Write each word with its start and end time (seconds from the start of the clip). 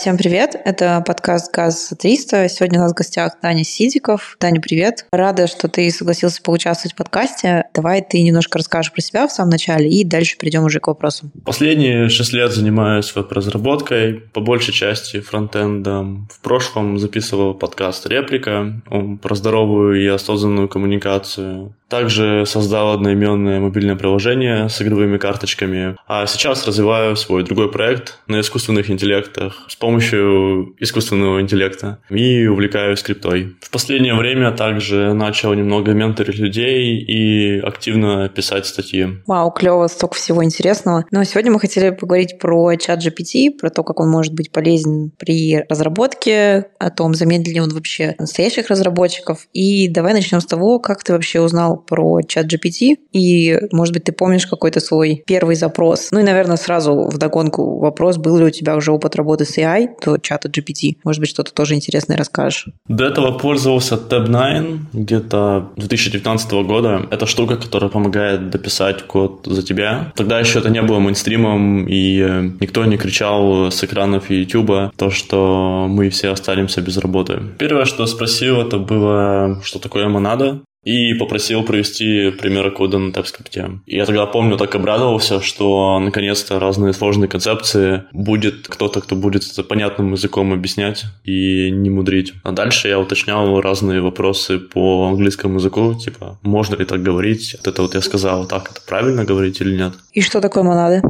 Всем 0.00 0.16
привет, 0.16 0.56
это 0.64 1.04
подкаст 1.06 1.54
«ГАЗ-300». 1.54 2.48
Сегодня 2.48 2.78
у 2.78 2.84
нас 2.84 2.92
в 2.92 2.94
гостях 2.94 3.38
Таня 3.38 3.64
Сидиков. 3.64 4.36
Таня, 4.40 4.58
привет. 4.58 5.04
Рада, 5.12 5.46
что 5.46 5.68
ты 5.68 5.90
согласился 5.90 6.40
поучаствовать 6.40 6.94
в 6.94 6.96
подкасте. 6.96 7.64
Давай 7.74 8.00
ты 8.00 8.22
немножко 8.22 8.56
расскажешь 8.56 8.94
про 8.94 9.02
себя 9.02 9.28
в 9.28 9.30
самом 9.30 9.50
начале 9.50 9.90
и 9.90 10.02
дальше 10.02 10.38
перейдем 10.38 10.64
уже 10.64 10.80
к 10.80 10.86
вопросам. 10.86 11.30
Последние 11.44 12.08
шесть 12.08 12.32
лет 12.32 12.50
занимаюсь 12.50 13.14
веб-разработкой, 13.14 14.14
по 14.14 14.40
большей 14.40 14.72
части 14.72 15.20
фронтендом. 15.20 16.28
В 16.32 16.40
прошлом 16.40 16.98
записывал 16.98 17.52
подкаст 17.52 18.06
«Реплика» 18.06 18.80
про 19.20 19.34
здоровую 19.34 20.02
и 20.02 20.06
осознанную 20.06 20.70
коммуникацию. 20.70 21.74
Также 21.90 22.44
создал 22.46 22.92
одноименное 22.92 23.58
мобильное 23.58 23.96
приложение 23.96 24.68
с 24.68 24.80
игровыми 24.80 25.18
карточками. 25.18 25.96
А 26.06 26.26
сейчас 26.26 26.64
развиваю 26.66 27.16
свой 27.16 27.42
другой 27.42 27.70
проект 27.70 28.20
на 28.28 28.40
искусственных 28.40 28.90
интеллектах 28.90 29.66
с 29.68 29.74
помощью 29.74 30.76
искусственного 30.78 31.40
интеллекта 31.40 31.98
и 32.08 32.46
увлекаюсь 32.46 33.02
криптой. 33.02 33.56
В 33.60 33.70
последнее 33.70 34.14
время 34.14 34.52
также 34.52 35.12
начал 35.14 35.52
немного 35.52 35.92
менторить 35.92 36.38
людей 36.38 36.98
и 37.00 37.58
активно 37.58 38.28
писать 38.28 38.66
статьи. 38.66 39.08
Вау, 39.26 39.50
клево, 39.50 39.88
столько 39.88 40.14
всего 40.14 40.44
интересного. 40.44 41.04
Но 41.10 41.24
сегодня 41.24 41.50
мы 41.50 41.58
хотели 41.58 41.90
поговорить 41.90 42.38
про 42.38 42.76
чат 42.76 43.04
GPT, 43.04 43.50
про 43.58 43.70
то, 43.70 43.82
как 43.82 43.98
он 43.98 44.08
может 44.08 44.32
быть 44.32 44.52
полезен 44.52 45.10
при 45.18 45.64
разработке, 45.68 46.68
о 46.78 46.90
том, 46.90 47.14
замедлит 47.14 47.54
ли 47.54 47.60
он 47.60 47.70
вообще 47.70 48.14
настоящих 48.18 48.68
разработчиков. 48.68 49.48
И 49.52 49.88
давай 49.88 50.12
начнем 50.12 50.40
с 50.40 50.46
того, 50.46 50.78
как 50.78 51.02
ты 51.02 51.12
вообще 51.12 51.40
узнал 51.40 51.79
про 51.80 52.22
чат 52.22 52.46
GPT, 52.46 52.96
и, 53.12 53.58
может 53.72 53.94
быть, 53.94 54.04
ты 54.04 54.12
помнишь 54.12 54.46
какой-то 54.46 54.80
свой 54.80 55.22
первый 55.26 55.56
запрос. 55.56 56.08
Ну 56.12 56.20
и, 56.20 56.22
наверное, 56.22 56.56
сразу 56.56 57.08
в 57.08 57.18
догонку 57.18 57.78
вопрос, 57.78 58.16
был 58.16 58.36
ли 58.38 58.44
у 58.44 58.50
тебя 58.50 58.76
уже 58.76 58.92
опыт 58.92 59.16
работы 59.16 59.44
с 59.44 59.58
AI 59.58 59.88
до 60.04 60.18
чата 60.18 60.48
GPT. 60.48 60.96
Может 61.04 61.20
быть, 61.20 61.30
что-то 61.30 61.52
тоже 61.52 61.74
интересное 61.74 62.16
расскажешь. 62.16 62.66
До 62.88 63.04
этого 63.04 63.38
пользовался 63.38 63.96
Tab9 63.96 64.78
где-то 64.92 65.70
2019 65.76 66.52
года. 66.52 67.06
Это 67.10 67.26
штука, 67.26 67.56
которая 67.56 67.90
помогает 67.90 68.50
дописать 68.50 69.02
код 69.02 69.42
за 69.46 69.62
тебя. 69.62 70.12
Тогда 70.16 70.38
еще 70.40 70.58
это 70.58 70.70
не 70.70 70.82
было 70.82 70.98
мейнстримом, 70.98 71.86
и 71.86 72.20
э, 72.20 72.42
никто 72.60 72.84
не 72.84 72.96
кричал 72.96 73.70
с 73.70 73.82
экранов 73.84 74.30
YouTube 74.30 74.92
то, 74.96 75.10
что 75.10 75.86
мы 75.88 76.10
все 76.10 76.30
останемся 76.30 76.80
без 76.80 76.96
работы. 76.98 77.40
Первое, 77.58 77.84
что 77.84 78.06
спросил, 78.06 78.60
это 78.60 78.78
было, 78.78 79.60
что 79.62 79.78
такое 79.78 80.08
монада 80.08 80.60
и 80.84 81.14
попросил 81.14 81.62
провести 81.62 82.30
примеры 82.30 82.70
кода 82.70 82.98
на 82.98 83.10
TypeScript. 83.10 83.80
И 83.86 83.96
я 83.96 84.06
тогда 84.06 84.26
помню, 84.26 84.56
так 84.56 84.74
обрадовался, 84.74 85.40
что 85.40 85.98
наконец-то 85.98 86.58
разные 86.58 86.92
сложные 86.92 87.28
концепции 87.28 88.04
будет 88.12 88.68
кто-то, 88.68 89.00
кто 89.00 89.16
будет 89.16 89.44
это 89.44 89.62
понятным 89.62 90.12
языком 90.12 90.52
объяснять 90.52 91.04
и 91.24 91.70
не 91.70 91.90
мудрить. 91.90 92.32
А 92.44 92.52
дальше 92.52 92.88
я 92.88 92.98
уточнял 92.98 93.60
разные 93.60 94.00
вопросы 94.00 94.58
по 94.58 95.08
английскому 95.08 95.56
языку, 95.56 95.94
типа, 95.94 96.38
можно 96.42 96.76
ли 96.76 96.84
так 96.84 97.02
говорить? 97.02 97.56
Вот 97.58 97.66
это 97.66 97.82
вот 97.82 97.94
я 97.94 98.00
сказал, 98.00 98.46
так 98.46 98.70
это 98.70 98.80
правильно 98.86 99.24
говорить 99.24 99.60
или 99.60 99.76
нет. 99.76 99.92
И 100.12 100.22
что 100.22 100.40
такое 100.40 100.62
монада? 100.62 101.02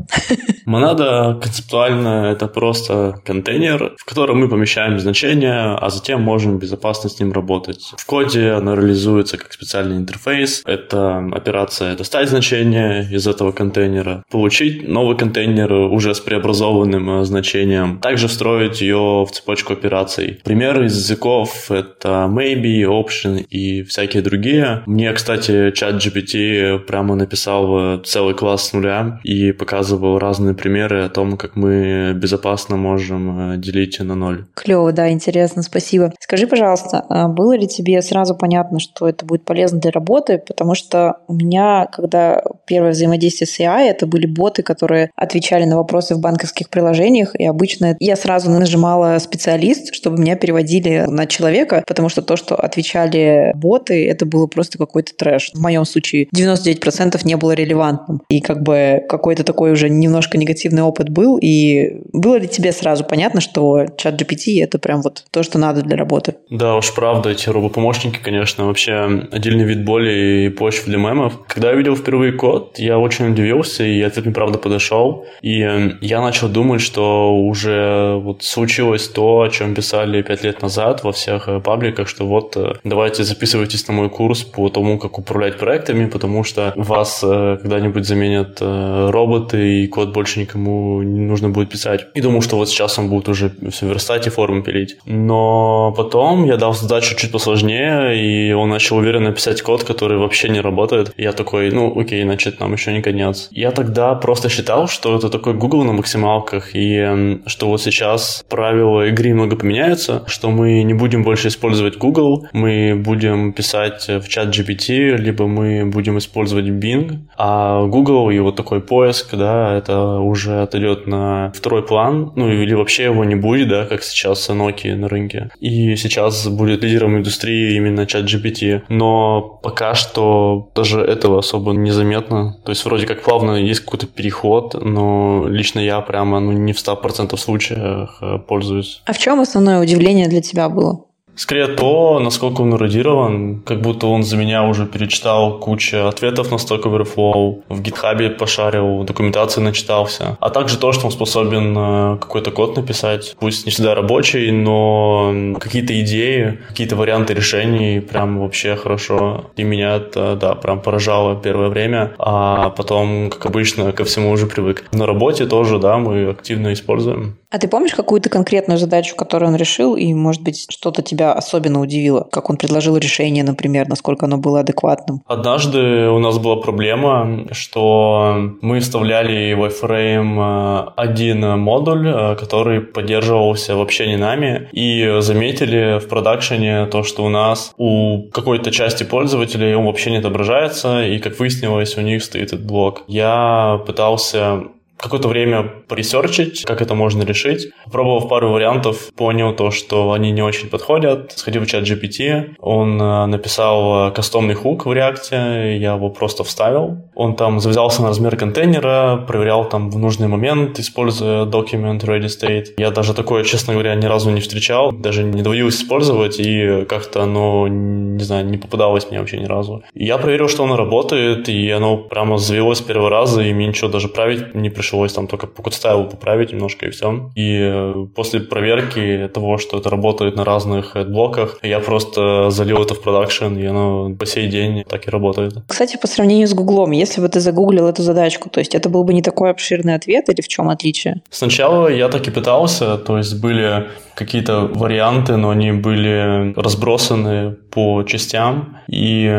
Монада 0.66 1.38
концептуально 1.42 2.30
это 2.32 2.48
просто 2.48 3.20
контейнер, 3.24 3.94
в 3.96 4.04
котором 4.04 4.40
мы 4.40 4.48
помещаем 4.48 4.98
значения, 4.98 5.76
а 5.76 5.90
затем 5.90 6.22
можем 6.22 6.58
безопасно 6.58 7.08
с 7.08 7.20
ним 7.20 7.32
работать. 7.32 7.92
В 7.96 8.06
коде 8.06 8.50
оно 8.50 8.74
реализуется 8.74 9.36
как 9.36 9.52
специальный 9.60 9.96
интерфейс. 9.96 10.62
Это 10.64 11.18
операция 11.32 11.94
достать 11.96 12.30
значение 12.30 13.06
из 13.10 13.26
этого 13.26 13.52
контейнера, 13.52 14.22
получить 14.30 14.88
новый 14.88 15.18
контейнер 15.18 15.70
уже 15.72 16.14
с 16.14 16.20
преобразованным 16.20 17.20
э, 17.20 17.24
значением, 17.24 17.98
также 18.00 18.28
встроить 18.28 18.80
ее 18.80 19.26
в 19.28 19.30
цепочку 19.32 19.74
операций. 19.74 20.40
Примеры 20.44 20.86
из 20.86 20.96
языков— 20.96 21.66
это 21.70 22.26
maybe, 22.30 22.82
option 22.84 23.44
и 23.50 23.82
всякие 23.82 24.22
другие. 24.22 24.82
Мне, 24.86 25.12
кстати, 25.12 25.72
чат 25.72 25.96
GPT 25.96 26.78
прямо 26.78 27.14
написал 27.14 27.96
э, 27.96 28.02
целый 28.02 28.34
класс 28.34 28.68
с 28.68 28.72
нуля 28.72 29.20
и 29.24 29.52
показывал 29.52 30.18
разные 30.18 30.54
примеры 30.54 31.04
о 31.04 31.10
том, 31.10 31.36
как 31.36 31.54
мы 31.56 32.14
безопасно 32.14 32.76
можем 32.76 33.52
э, 33.52 33.56
делить 33.58 34.00
на 34.00 34.14
ноль. 34.14 34.46
Клево, 34.54 34.92
да, 34.92 35.10
интересно, 35.10 35.62
спасибо. 35.62 36.14
Скажи, 36.18 36.46
пожалуйста, 36.46 37.04
а 37.10 37.28
было 37.28 37.56
ли 37.56 37.68
тебе 37.68 38.00
сразу 38.00 38.34
понятно, 38.34 38.80
что 38.80 39.08
это 39.08 39.26
будет 39.26 39.44
полезно 39.50 39.80
для 39.80 39.90
работы, 39.90 40.40
потому 40.46 40.76
что 40.76 41.16
у 41.26 41.34
меня, 41.34 41.88
когда 41.90 42.40
первое 42.66 42.92
взаимодействие 42.92 43.48
с 43.48 43.58
AI, 43.58 43.90
это 43.90 44.06
были 44.06 44.26
боты, 44.26 44.62
которые 44.62 45.10
отвечали 45.16 45.64
на 45.64 45.76
вопросы 45.76 46.14
в 46.14 46.20
банковских 46.20 46.70
приложениях, 46.70 47.34
и 47.34 47.44
обычно 47.44 47.96
я 47.98 48.14
сразу 48.14 48.48
нажимала 48.48 49.18
специалист, 49.18 49.92
чтобы 49.92 50.18
меня 50.18 50.36
переводили 50.36 51.04
на 51.08 51.26
человека, 51.26 51.82
потому 51.84 52.08
что 52.08 52.22
то, 52.22 52.36
что 52.36 52.54
отвечали 52.54 53.50
боты, 53.56 54.08
это 54.08 54.24
было 54.24 54.46
просто 54.46 54.78
какой-то 54.78 55.16
трэш. 55.16 55.50
В 55.52 55.60
моем 55.60 55.84
случае 55.84 56.28
99% 56.32 57.20
не 57.24 57.36
было 57.36 57.50
релевантным. 57.50 58.22
И 58.28 58.40
как 58.40 58.62
бы 58.62 59.02
какой-то 59.08 59.42
такой 59.42 59.72
уже 59.72 59.88
немножко 59.90 60.38
негативный 60.38 60.82
опыт 60.82 61.08
был. 61.08 61.38
И 61.42 62.02
было 62.12 62.36
ли 62.36 62.46
тебе 62.46 62.70
сразу 62.70 63.02
понятно, 63.02 63.40
что 63.40 63.86
чат 63.96 64.14
GPT— 64.22 64.62
это 64.62 64.78
прям 64.78 65.02
вот 65.02 65.24
то, 65.32 65.42
что 65.42 65.58
надо 65.58 65.82
для 65.82 65.96
работы? 65.96 66.36
Да 66.50 66.76
уж, 66.76 66.94
правда, 66.94 67.30
эти 67.30 67.48
робопомощники, 67.48 68.20
конечно, 68.22 68.66
вообще 68.66 69.26
отдельный 69.40 69.64
вид 69.64 69.84
боли 69.84 70.46
и 70.46 70.48
почв 70.50 70.84
для 70.84 70.98
мемов. 70.98 71.32
Когда 71.46 71.70
я 71.70 71.76
видел 71.76 71.96
впервые 71.96 72.32
код, 72.32 72.78
я 72.78 72.98
очень 72.98 73.32
удивился, 73.32 73.84
и 73.84 74.00
ответ 74.02 74.26
мне 74.26 74.34
правда 74.34 74.58
подошел. 74.58 75.24
И 75.40 75.62
э, 75.62 75.92
я 76.02 76.20
начал 76.20 76.48
думать, 76.48 76.82
что 76.82 77.34
уже 77.34 78.16
вот 78.16 78.42
случилось 78.42 79.08
то, 79.08 79.40
о 79.40 79.48
чем 79.48 79.74
писали 79.74 80.22
пять 80.22 80.44
лет 80.44 80.62
назад 80.62 81.04
во 81.04 81.12
всех 81.12 81.48
э, 81.48 81.60
пабликах, 81.60 82.06
что 82.08 82.26
вот 82.26 82.56
э, 82.56 82.74
давайте 82.84 83.24
записывайтесь 83.24 83.88
на 83.88 83.94
мой 83.94 84.10
курс 84.10 84.42
по 84.42 84.68
тому, 84.68 84.98
как 84.98 85.18
управлять 85.18 85.58
проектами, 85.58 86.06
потому 86.06 86.44
что 86.44 86.72
вас 86.76 87.20
когда-нибудь 87.20 88.04
заменят 88.04 88.58
роботы, 88.60 89.82
и 89.82 89.86
код 89.86 90.12
больше 90.12 90.40
никому 90.40 91.02
не 91.02 91.20
нужно 91.20 91.48
будет 91.48 91.70
писать. 91.70 92.06
И 92.14 92.20
думал, 92.20 92.42
что 92.42 92.56
вот 92.56 92.68
сейчас 92.68 92.98
он 92.98 93.08
будет 93.08 93.28
уже 93.28 93.52
все 93.70 93.86
верстать 93.86 94.26
и 94.26 94.30
формы 94.30 94.62
пилить. 94.62 94.96
Но 95.06 95.94
потом 95.96 96.44
я 96.44 96.56
дал 96.56 96.74
задачу 96.74 97.16
чуть 97.16 97.32
посложнее, 97.32 98.16
и 98.20 98.52
он 98.52 98.68
начал 98.68 98.96
уверенно 98.96 99.29
написать 99.30 99.62
код, 99.62 99.84
который 99.84 100.18
вообще 100.18 100.48
не 100.48 100.60
работает. 100.60 101.12
Я 101.16 101.32
такой, 101.32 101.70
ну 101.70 101.98
окей, 101.98 102.22
значит, 102.22 102.60
нам 102.60 102.72
еще 102.72 102.92
не 102.92 103.02
конец. 103.02 103.48
Я 103.50 103.70
тогда 103.70 104.14
просто 104.14 104.48
считал, 104.48 104.88
что 104.88 105.16
это 105.16 105.28
такой 105.30 105.54
Google 105.54 105.84
на 105.84 105.92
максималках, 105.92 106.70
и 106.74 107.40
что 107.46 107.68
вот 107.68 107.80
сейчас 107.82 108.44
правила 108.48 109.06
игры 109.06 109.30
немного 109.30 109.56
поменяются, 109.56 110.24
что 110.26 110.50
мы 110.50 110.82
не 110.82 110.94
будем 110.94 111.22
больше 111.22 111.48
использовать 111.48 111.96
Google, 111.96 112.46
мы 112.52 112.94
будем 112.96 113.52
писать 113.52 114.08
в 114.08 114.28
чат 114.28 114.48
GPT, 114.48 115.16
либо 115.16 115.46
мы 115.46 115.86
будем 115.86 116.18
использовать 116.18 116.66
Bing, 116.66 117.18
а 117.36 117.86
Google 117.86 118.30
и 118.30 118.38
вот 118.38 118.56
такой 118.56 118.80
поиск, 118.80 119.34
да, 119.34 119.76
это 119.76 120.18
уже 120.18 120.62
отойдет 120.62 121.06
на 121.06 121.52
второй 121.54 121.82
план, 121.86 122.32
ну 122.36 122.50
или 122.50 122.74
вообще 122.74 123.04
его 123.04 123.24
не 123.24 123.36
будет, 123.36 123.68
да, 123.68 123.84
как 123.86 124.02
сейчас 124.02 124.48
Nokia 124.50 124.96
на 124.96 125.08
рынке. 125.08 125.50
И 125.60 125.96
сейчас 125.96 126.46
будет 126.48 126.82
лидером 126.82 127.16
индустрии 127.16 127.76
именно 127.76 128.06
чат 128.06 128.24
GPT. 128.24 128.82
Но 128.88 129.19
пока 129.62 129.94
что 129.94 130.70
даже 130.74 131.00
этого 131.00 131.38
особо 131.38 131.72
незаметно. 131.72 132.56
То 132.64 132.70
есть 132.70 132.84
вроде 132.84 133.06
как 133.06 133.22
плавно 133.22 133.52
есть 133.52 133.80
какой-то 133.80 134.06
переход, 134.06 134.74
но 134.80 135.46
лично 135.46 135.80
я 135.80 136.00
прямо 136.00 136.40
ну, 136.40 136.52
не 136.52 136.72
в 136.72 136.78
100% 136.78 137.36
случаях 137.36 138.18
э, 138.20 138.38
пользуюсь. 138.38 139.02
А 139.06 139.12
в 139.12 139.18
чем 139.18 139.40
основное 139.40 139.80
удивление 139.80 140.28
для 140.28 140.40
тебя 140.40 140.68
было? 140.68 141.04
Скорее 141.40 141.68
то, 141.68 142.18
насколько 142.18 142.60
он 142.60 142.74
эрудирован, 142.74 143.62
как 143.62 143.80
будто 143.80 144.08
он 144.08 144.22
за 144.24 144.36
меня 144.36 144.64
уже 144.64 144.84
перечитал 144.84 145.58
кучу 145.58 146.06
ответов 146.06 146.50
на 146.50 146.56
Stack 146.56 146.82
Overflow, 146.82 147.62
в 147.66 147.80
гитхабе 147.80 148.28
пошарил, 148.28 149.04
документации 149.04 149.62
начитался. 149.62 150.36
А 150.38 150.50
также 150.50 150.76
то, 150.76 150.92
что 150.92 151.06
он 151.06 151.12
способен 151.12 151.74
э, 151.78 152.18
какой-то 152.20 152.50
код 152.50 152.76
написать, 152.76 153.36
пусть 153.40 153.64
не 153.64 153.72
всегда 153.72 153.94
рабочий, 153.94 154.50
но 154.50 155.54
какие-то 155.58 155.98
идеи, 156.02 156.58
какие-то 156.68 156.96
варианты 156.96 157.32
решений 157.32 158.00
прям 158.00 158.38
вообще 158.38 158.76
хорошо. 158.76 159.46
И 159.56 159.62
меня 159.62 159.96
это, 159.96 160.36
да, 160.36 160.54
прям 160.54 160.82
поражало 160.82 161.36
первое 161.36 161.70
время, 161.70 162.12
а 162.18 162.68
потом, 162.68 163.30
как 163.30 163.46
обычно, 163.46 163.92
ко 163.92 164.04
всему 164.04 164.30
уже 164.30 164.46
привык. 164.46 164.84
На 164.92 165.06
работе 165.06 165.46
тоже, 165.46 165.78
да, 165.78 165.96
мы 165.96 166.28
активно 166.28 166.74
используем. 166.74 167.39
А 167.50 167.58
ты 167.58 167.66
помнишь 167.66 167.94
какую-то 167.94 168.30
конкретную 168.30 168.78
задачу, 168.78 169.16
которую 169.16 169.50
он 169.50 169.56
решил, 169.56 169.96
и, 169.96 170.14
может 170.14 170.42
быть, 170.42 170.66
что-то 170.70 171.02
тебя 171.02 171.32
особенно 171.32 171.80
удивило? 171.80 172.28
Как 172.30 172.48
он 172.48 172.56
предложил 172.56 172.96
решение, 172.96 173.42
например, 173.42 173.88
насколько 173.88 174.26
оно 174.26 174.38
было 174.38 174.60
адекватным? 174.60 175.22
Однажды 175.26 176.08
у 176.08 176.20
нас 176.20 176.38
была 176.38 176.56
проблема, 176.56 177.46
что 177.50 178.36
мы 178.60 178.78
вставляли 178.78 179.54
в 179.54 179.64
iFrame 179.64 180.86
э, 180.86 180.90
один 180.96 181.58
модуль, 181.58 182.08
э, 182.08 182.36
который 182.36 182.80
поддерживался 182.80 183.74
вообще 183.74 184.06
не 184.06 184.16
нами, 184.16 184.68
и 184.70 185.16
заметили 185.18 185.98
в 185.98 186.08
продакшене 186.08 186.86
то, 186.86 187.02
что 187.02 187.24
у 187.24 187.28
нас 187.28 187.72
у 187.76 188.28
какой-то 188.30 188.70
части 188.70 189.02
пользователей 189.02 189.74
он 189.74 189.86
вообще 189.86 190.12
не 190.12 190.18
отображается, 190.18 191.04
и, 191.04 191.18
как 191.18 191.40
выяснилось, 191.40 191.96
у 191.96 192.00
них 192.00 192.22
стоит 192.22 192.50
этот 192.52 192.64
блок. 192.64 193.02
Я 193.08 193.80
пытался 193.86 194.62
какое-то 195.00 195.28
время 195.28 195.62
поресерчить, 195.88 196.64
как 196.64 196.82
это 196.82 196.94
можно 196.94 197.22
решить. 197.22 197.72
Попробовав 197.84 198.28
пару 198.28 198.50
вариантов, 198.50 199.12
понял 199.14 199.54
то, 199.54 199.70
что 199.70 200.12
они 200.12 200.30
не 200.30 200.42
очень 200.42 200.68
подходят. 200.68 201.32
Сходил 201.36 201.62
в 201.62 201.66
чат 201.66 201.84
GPT, 201.84 202.54
он 202.58 203.00
э, 203.00 203.26
написал 203.26 204.08
э, 204.08 204.12
кастомный 204.12 204.54
хук 204.54 204.86
в 204.86 204.92
реакте, 204.92 205.76
я 205.78 205.94
его 205.94 206.10
просто 206.10 206.44
вставил. 206.44 206.98
Он 207.14 207.36
там 207.36 207.60
завязался 207.60 208.02
на 208.02 208.08
размер 208.08 208.36
контейнера, 208.36 209.24
проверял 209.26 209.68
там 209.68 209.90
в 209.90 209.98
нужный 209.98 210.28
момент, 210.28 210.78
используя 210.78 211.44
document 211.44 212.00
ready 212.04 212.26
state. 212.26 212.74
Я 212.76 212.90
даже 212.90 213.14
такое, 213.14 213.44
честно 213.44 213.72
говоря, 213.72 213.94
ни 213.94 214.06
разу 214.06 214.30
не 214.30 214.40
встречал, 214.40 214.92
даже 214.92 215.24
не 215.24 215.42
доводилось 215.42 215.76
использовать, 215.76 216.38
и 216.38 216.84
как-то 216.88 217.22
оно, 217.22 217.68
не 217.68 218.22
знаю, 218.24 218.46
не 218.46 218.58
попадалось 218.58 219.10
мне 219.10 219.18
вообще 219.18 219.38
ни 219.38 219.46
разу. 219.46 219.82
Я 219.94 220.18
проверил, 220.18 220.48
что 220.48 220.64
оно 220.64 220.76
работает, 220.76 221.48
и 221.48 221.70
оно 221.70 221.96
прямо 221.96 222.38
завелось 222.38 222.78
с 222.78 222.82
первого 222.82 223.10
раза, 223.10 223.42
и 223.42 223.52
мне 223.52 223.66
ничего 223.66 223.90
даже 223.90 224.08
править 224.08 224.54
не 224.54 224.70
пришлось, 224.70 224.89
там 225.14 225.26
только 225.26 225.46
по 225.46 225.70
стайлу 225.70 226.06
поправить 226.06 226.52
немножко 226.52 226.86
и 226.86 226.90
все. 226.90 227.30
И 227.34 227.58
э, 227.60 228.06
после 228.14 228.40
проверки 228.40 229.30
того, 229.32 229.58
что 229.58 229.78
это 229.78 229.90
работает 229.90 230.36
на 230.36 230.44
разных 230.44 230.96
блоках, 231.08 231.58
я 231.62 231.80
просто 231.80 232.50
залил 232.50 232.82
это 232.82 232.94
в 232.94 233.02
продакшн, 233.02 233.56
и 233.56 233.66
оно 233.66 234.14
по 234.14 234.26
сей 234.26 234.48
день 234.48 234.84
так 234.88 235.06
и 235.06 235.10
работает. 235.10 235.54
Кстати, 235.66 235.98
по 236.00 236.06
сравнению 236.06 236.48
с 236.48 236.54
Гуглом, 236.54 236.90
если 236.90 237.20
бы 237.20 237.28
ты 237.28 237.40
загуглил 237.40 237.86
эту 237.86 238.02
задачку, 238.02 238.50
то 238.50 238.60
есть 238.60 238.74
это 238.74 238.88
был 238.88 239.04
бы 239.04 239.14
не 239.14 239.22
такой 239.22 239.50
обширный 239.50 239.94
ответ 239.94 240.28
или 240.28 240.40
в 240.40 240.48
чем 240.48 240.68
отличие? 240.68 241.22
Сначала 241.30 241.88
я 241.88 242.08
так 242.08 242.26
и 242.28 242.30
пытался, 242.30 242.96
то 242.96 243.18
есть 243.18 243.40
были 243.40 243.88
какие-то 244.14 244.66
варианты, 244.66 245.36
но 245.36 245.50
они 245.50 245.72
были 245.72 246.52
разбросаны 246.54 247.56
по 247.70 248.02
частям, 248.02 248.76
и 248.88 249.30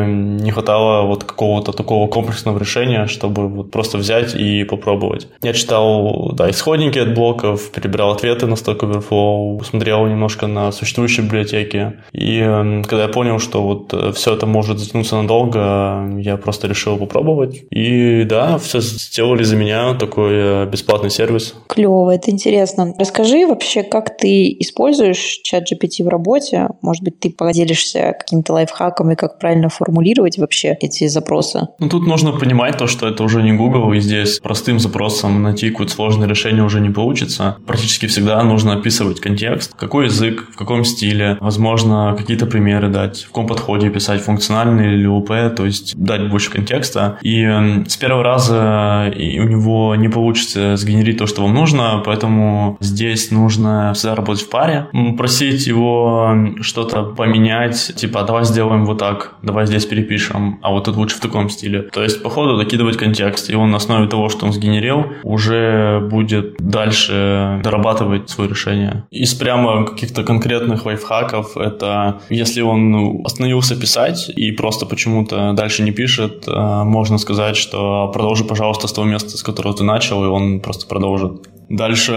не 0.42 0.51
хватало 0.51 1.06
вот 1.06 1.24
какого-то 1.24 1.72
такого 1.72 2.07
комплексного 2.07 2.57
решения, 2.57 3.07
чтобы 3.07 3.48
вот 3.48 3.72
просто 3.72 3.98
взять 3.98 4.36
и 4.36 4.63
попробовать. 4.63 5.28
Я 5.42 5.54
читал, 5.54 6.31
да, 6.33 6.50
исходники 6.50 7.00
от 7.00 7.13
блоков, 7.13 7.72
перебирал 7.72 8.12
ответы 8.12 8.48
на 8.48 8.54
Stack 8.54 8.80
Overflow, 8.80 9.63
смотрел 9.63 10.07
немножко 10.07 10.48
на 10.48 10.72
существующие 10.72 11.25
библиотеки, 11.25 11.94
и 12.13 12.39
когда 12.88 13.04
я 13.04 13.07
понял, 13.10 13.39
что 13.39 13.62
вот 13.62 13.94
э, 13.94 14.12
все 14.13 14.33
это 14.33 14.45
может 14.45 14.80
затянуться 14.80 15.22
надолго, 15.22 16.19
я 16.19 16.38
просто 16.38 16.68
решил 16.68 16.98
попробовать, 16.98 17.63
и 17.69 18.24
да, 18.24 18.57
все 18.57 18.80
сделали 18.81 19.44
за 19.44 19.56
меня 19.56 19.94
такой 19.95 20.33
э, 20.33 20.66
бесплатный 20.66 21.10
сервис. 21.10 21.54
Клево, 21.68 22.12
это 22.12 22.31
интересно. 22.31 22.94
Расскажи 22.98 23.45
вообще, 23.45 23.83
как 23.83 24.18
ты 24.18 24.56
используешь 24.60 25.39
чат 25.44 25.72
GPT 25.72 26.04
в 26.04 26.07
работе? 26.07 26.69
Может 26.81 27.04
быть, 27.04 27.19
ты 27.19 27.30
поделишься 27.30 28.16
какими-то 28.21 28.53
лайфхаками, 28.53 29.15
как 29.15 29.39
правильно 29.39 29.69
формулировать 29.69 30.38
вообще 30.38 30.77
эти 30.79 31.07
запросы? 31.07 31.68
Ну, 31.79 31.89
тут 31.89 32.07
нужно 32.07 32.31
понимать 32.31 32.77
то, 32.77 32.88
что 32.88 33.07
это 33.07 33.23
уже 33.23 33.41
не 33.41 33.53
Google, 33.53 33.94
и 33.94 34.00
здесь 34.00 34.39
простым 34.39 34.79
запросом 34.79 35.41
найти 35.44 35.69
какое-то 35.69 35.94
сложное 35.94 36.27
решение 36.27 36.63
уже 36.63 36.79
не 36.79 36.89
получится. 36.89 37.57
Практически 37.65 38.07
всегда 38.07 38.41
нужно 38.44 38.73
описывать 38.73 39.19
контекст, 39.19 39.73
какой 39.75 40.06
язык, 40.06 40.47
в 40.53 40.57
каком 40.57 40.83
стиле, 40.83 41.38
возможно, 41.39 42.15
какие-то 42.18 42.45
примеры 42.45 42.89
дать, 42.89 43.23
в 43.23 43.27
каком 43.27 43.47
подходе 43.47 43.89
писать, 43.89 44.21
функциональный 44.21 44.94
или 44.94 45.07
УП, 45.07 45.29
то 45.56 45.65
есть 45.65 45.95
дать 45.95 46.29
больше 46.29 46.51
контекста. 46.51 47.18
И 47.21 47.45
с 47.88 47.97
первого 47.97 48.23
раза 48.23 49.12
у 49.15 49.47
него 49.47 49.95
не 49.95 50.09
получится 50.09 50.75
сгенерить 50.75 51.18
то, 51.18 51.27
что 51.27 51.44
вам 51.44 51.53
нужно, 51.53 52.01
поэтому 52.06 52.77
здесь 52.79 53.31
нужно 53.31 53.94
всегда 53.94 54.15
работать 54.15 54.44
в 54.44 54.50
паре, 54.50 54.88
просить 55.18 55.68
его 55.68 56.35
что-то 56.62 57.03
поменять, 57.03 57.91
типа, 57.95 58.10
давай 58.11 58.45
сделаем 58.45 58.85
вот 58.85 58.99
так, 58.99 59.35
давай 59.41 59.65
здесь 59.65 59.85
перепишем, 59.85 60.59
а 60.61 60.71
вот 60.71 60.85
тут 60.85 60.95
лучше 60.95 61.17
в 61.17 61.19
таком 61.19 61.49
стиле. 61.49 61.83
То 61.83 62.03
есть, 62.03 62.23
по 62.23 62.29
ходу 62.29 62.57
докидывать 62.57 62.97
контекст, 62.97 63.49
и 63.49 63.55
он 63.55 63.71
на 63.71 63.77
основе 63.77 64.07
того, 64.07 64.29
что 64.29 64.45
он 64.45 64.53
сгенерил, 64.53 65.05
уже 65.23 65.99
будет 66.09 66.55
дальше 66.57 67.59
дорабатывать 67.63 68.29
свое 68.29 68.49
решение. 68.49 69.03
Из 69.11 69.33
прямо 69.33 69.85
каких-то 69.85 70.23
конкретных 70.23 70.85
лайфхаков 70.85 71.57
это 71.57 72.21
если 72.29 72.61
он 72.61 73.21
остановился 73.25 73.79
писать 73.79 74.29
и 74.29 74.51
просто 74.51 74.85
почему-то 74.85 75.53
дальше 75.53 75.83
не 75.83 75.91
пишет, 75.91 76.47
э, 76.47 76.83
можно 76.83 77.17
сказать, 77.17 77.57
что 77.57 78.09
продолжи, 78.13 78.43
пожалуйста, 78.43 78.87
с 78.87 78.93
того 78.93 79.07
места, 79.07 79.37
с 79.37 79.43
которого 79.43 79.75
ты 79.75 79.83
начал, 79.83 80.23
и 80.23 80.27
он 80.27 80.59
просто 80.59 80.87
продолжит. 80.87 81.50
Дальше 81.71 82.12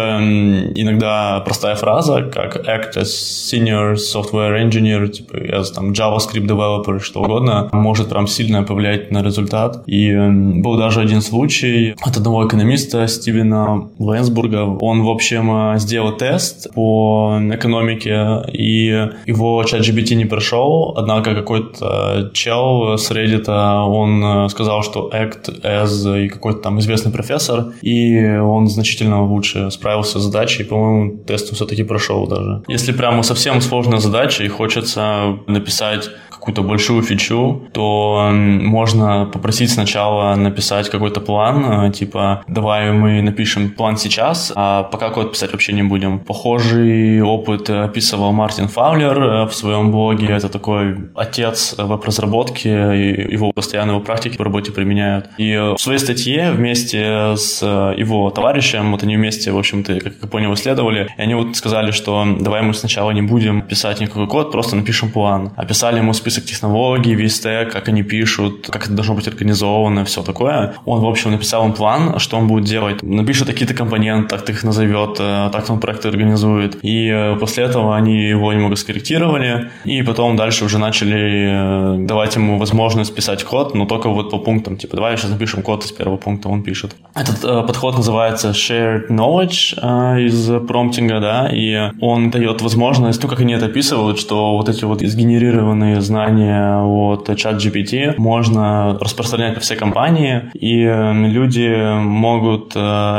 иногда 0.75 1.41
простая 1.41 1.77
фраза, 1.77 2.23
как 2.23 2.57
act 2.69 2.97
as 2.97 3.05
senior 3.05 3.95
software 3.95 4.61
engineer, 4.61 5.09
типа 5.09 5.37
as 5.37 5.73
там 5.73 5.93
JavaScript 5.93 6.47
developer, 6.47 6.99
что 6.99 7.23
угодно, 7.23 7.69
может 7.73 8.09
прям 8.09 8.27
сильно 8.27 8.63
повлиять 8.65 9.11
на 9.13 9.23
результат. 9.23 9.85
И 9.87 10.13
был 10.13 10.77
даже 10.77 11.01
один 11.01 11.23
случай 11.23 11.95
от 12.03 12.17
одного 12.17 12.47
экономиста 12.47 13.07
Стивена 13.07 13.85
Лэнсбурга. 13.99 14.65
Он, 14.81 15.03
в 15.03 15.09
общем, 15.09 15.79
сделал 15.79 16.17
тест 16.17 16.73
по 16.75 17.39
экономике, 17.53 18.43
и 18.53 19.09
его 19.27 19.63
чат 19.65 19.83
GPT 19.83 20.15
не 20.15 20.25
прошел, 20.25 20.95
однако 20.97 21.35
какой-то 21.35 22.31
чел 22.35 22.99
с 22.99 23.11
Reddit, 23.11 23.49
он 23.49 24.49
сказал, 24.51 24.83
что 24.83 25.11
act 25.15 25.63
as 25.63 26.25
и 26.25 26.29
какой-то 26.29 26.59
там 26.59 26.81
известный 26.81 27.13
профессор, 27.13 27.67
и 27.83 28.37
он 28.37 28.67
значительно 28.67 29.23
лучше 29.25 29.44
лучше 29.45 29.71
справился 29.71 30.19
с 30.19 30.23
задачей, 30.23 30.65
по-моему, 30.65 31.19
тест 31.19 31.53
все-таки 31.55 31.85
прошел 31.85 32.27
даже. 32.27 32.63
Если 32.69 32.93
прямо 32.93 33.23
совсем 33.23 33.61
сложная 33.61 33.99
задача 33.99 34.45
и 34.45 34.49
хочется 34.49 35.39
написать 35.47 36.11
какую-то 36.45 36.63
большую 36.63 37.03
фичу, 37.03 37.63
то 37.73 38.31
можно 38.33 39.25
попросить 39.33 39.71
сначала 39.71 40.35
написать 40.35 40.91
какой-то 40.91 41.21
план, 41.21 41.87
э, 41.87 41.91
типа 41.91 42.45
давай 42.47 42.93
мы 42.93 43.23
напишем 43.23 43.71
план 43.71 43.97
сейчас, 43.97 44.53
а 44.55 44.83
пока 44.83 45.09
код 45.09 45.33
писать 45.33 45.53
вообще 45.53 45.73
не 45.73 45.83
будем. 45.83 46.19
Похожий 46.19 47.23
опыт 47.23 47.71
описывал 47.71 48.33
Мартин 48.33 48.69
Фаулер 48.69 49.23
э, 49.23 49.45
в 49.47 49.55
своем 49.55 49.91
блоге. 49.91 50.27
Это 50.27 50.51
такой 50.51 50.97
отец 51.15 51.75
веб-разработки, 51.79 52.69
его 52.69 53.53
постоянно 53.53 53.93
его 53.93 54.01
практики 54.01 54.37
в 54.37 54.43
работе 54.43 54.71
применяют. 54.71 55.31
И 55.39 55.57
в 55.57 55.81
своей 55.81 55.99
статье 55.99 56.53
вместе 56.53 57.37
с 57.37 57.63
его 57.97 58.29
товарищем, 58.31 58.93
вот 58.93 59.03
они 59.03 59.17
вместе, 59.17 59.51
в 59.51 59.59
общем-то, 59.59 59.99
как 60.01 60.13
я 60.21 60.29
понял, 60.29 60.53
исследовали, 60.53 61.09
и 61.17 61.23
они 61.23 61.35
вот 61.35 61.57
сказали, 61.57 61.91
что 61.91 62.27
давай 62.39 62.61
мы 62.61 62.75
сначала 62.75 63.13
не 63.13 63.23
будем 63.23 63.63
писать 63.63 64.01
никакой 64.01 64.27
код, 64.27 64.53
просто 64.53 64.77
напишем 64.77 65.11
план. 65.11 65.53
Описали 65.57 65.99
ему 65.99 66.13
список 66.13 66.34
список 66.35 66.45
технологий, 66.51 67.15
весь 67.15 67.37
стек, 67.37 67.73
как 67.73 67.89
они 67.89 68.03
пишут, 68.03 68.69
как 68.71 68.87
это 68.87 68.95
должно 68.95 69.15
быть 69.15 69.29
организовано, 69.29 70.05
все 70.05 70.23
такое. 70.23 70.75
Он, 70.85 71.01
в 71.01 71.07
общем, 71.07 71.31
написал 71.31 71.67
им 71.67 71.73
план, 71.73 72.19
что 72.19 72.37
он 72.37 72.49
будет 72.49 72.65
делать. 72.65 73.03
Напишет 73.03 73.47
какие-то 73.47 73.75
компоненты, 73.75 74.37
так 74.37 74.51
их 74.51 74.65
назовет, 74.65 75.17
э, 75.21 75.51
так 75.53 75.71
он 75.71 75.81
проект 75.81 76.07
организует. 76.07 76.79
И 76.83 77.09
э, 77.09 77.37
после 77.37 77.65
этого 77.65 77.97
они 77.97 78.29
его 78.29 78.53
немного 78.53 78.77
скорректировали, 78.77 79.71
и 79.85 80.03
потом 80.03 80.37
дальше 80.37 80.65
уже 80.65 80.79
начали 80.79 81.97
э, 81.97 82.07
давать 82.07 82.37
ему 82.37 82.59
возможность 82.59 83.15
писать 83.15 83.45
код, 83.45 83.75
но 83.75 83.87
только 83.87 84.09
вот 84.09 84.31
по 84.31 84.39
пунктам. 84.39 84.77
Типа, 84.77 84.97
давай 84.97 85.17
сейчас 85.17 85.31
напишем 85.31 85.63
код 85.63 85.85
из 85.85 85.93
первого 85.93 86.17
пункта, 86.17 86.49
он 86.49 86.63
пишет. 86.63 86.97
Этот 87.15 87.67
подход 87.67 87.97
называется 87.97 88.51
Shared 88.51 89.09
Knowledge 89.09 90.27
из 90.27 90.67
промптинга, 90.67 91.21
да, 91.21 91.49
и 91.53 91.93
он 92.01 92.31
дает 92.31 92.63
возможность, 92.63 93.23
ну, 93.23 93.29
как 93.29 93.41
они 93.41 93.55
это 93.55 93.67
описывают, 93.67 94.19
что 94.19 94.57
вот 94.57 94.69
эти 94.69 94.85
вот 94.85 95.01
сгенерированные 95.01 96.01
знания 96.01 96.24
знания 96.25 96.79
от 96.79 97.29
ChatGPT 97.29 98.15
можно 98.17 98.99
распространять 99.01 99.55
по 99.55 99.61
всей 99.61 99.77
компании, 99.77 100.51
и 100.55 100.83
эм, 100.83 101.27
люди 101.27 101.99
могут 102.01 102.73
э, 102.75 102.79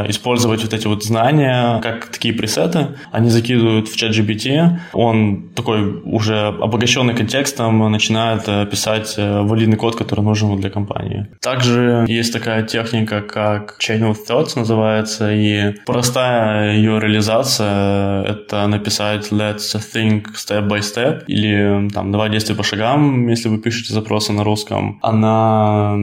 использовать 0.10 0.64
вот 0.64 0.74
эти 0.74 0.88
вот 0.88 1.04
знания 1.04 1.80
как 1.82 2.08
такие 2.08 2.34
пресеты. 2.34 2.88
Они 3.12 3.30
закидывают 3.30 3.88
в 3.88 3.96
ChatGPT, 3.96 4.80
он 4.94 5.50
такой 5.56 6.02
уже 6.04 6.48
обогащенный 6.48 7.14
контекстом 7.14 7.92
начинает 7.92 8.44
э, 8.48 8.66
писать 8.66 9.16
э, 9.18 9.42
валидный 9.42 9.78
код, 9.78 9.96
который 9.96 10.22
нужен 10.22 10.56
для 10.58 10.70
компании. 10.70 11.28
Также 11.42 12.06
есть 12.08 12.34
такая 12.34 12.64
техника, 12.64 13.22
как 13.22 13.78
Chain 13.80 14.02
of 14.02 14.18
Thoughts 14.28 14.54
называется, 14.56 15.32
и 15.32 15.76
простая 15.86 16.76
ее 16.76 17.00
реализация— 17.00 18.24
это 18.26 18.68
написать 18.68 19.32
let's 19.32 19.76
think 19.94 20.26
step 20.36 20.68
by 20.68 20.80
step, 20.80 21.24
или 21.28 21.90
там 21.94 22.12
давай 22.12 22.30
действия 22.30 22.56
по 22.56 22.64
шагам, 22.64 22.85
Telegram, 22.86 23.30
если 23.30 23.50
вы 23.50 23.58
пишете 23.58 23.94
запросы 23.94 24.32
на 24.32 24.44
русском, 24.44 25.00
она 25.01 25.96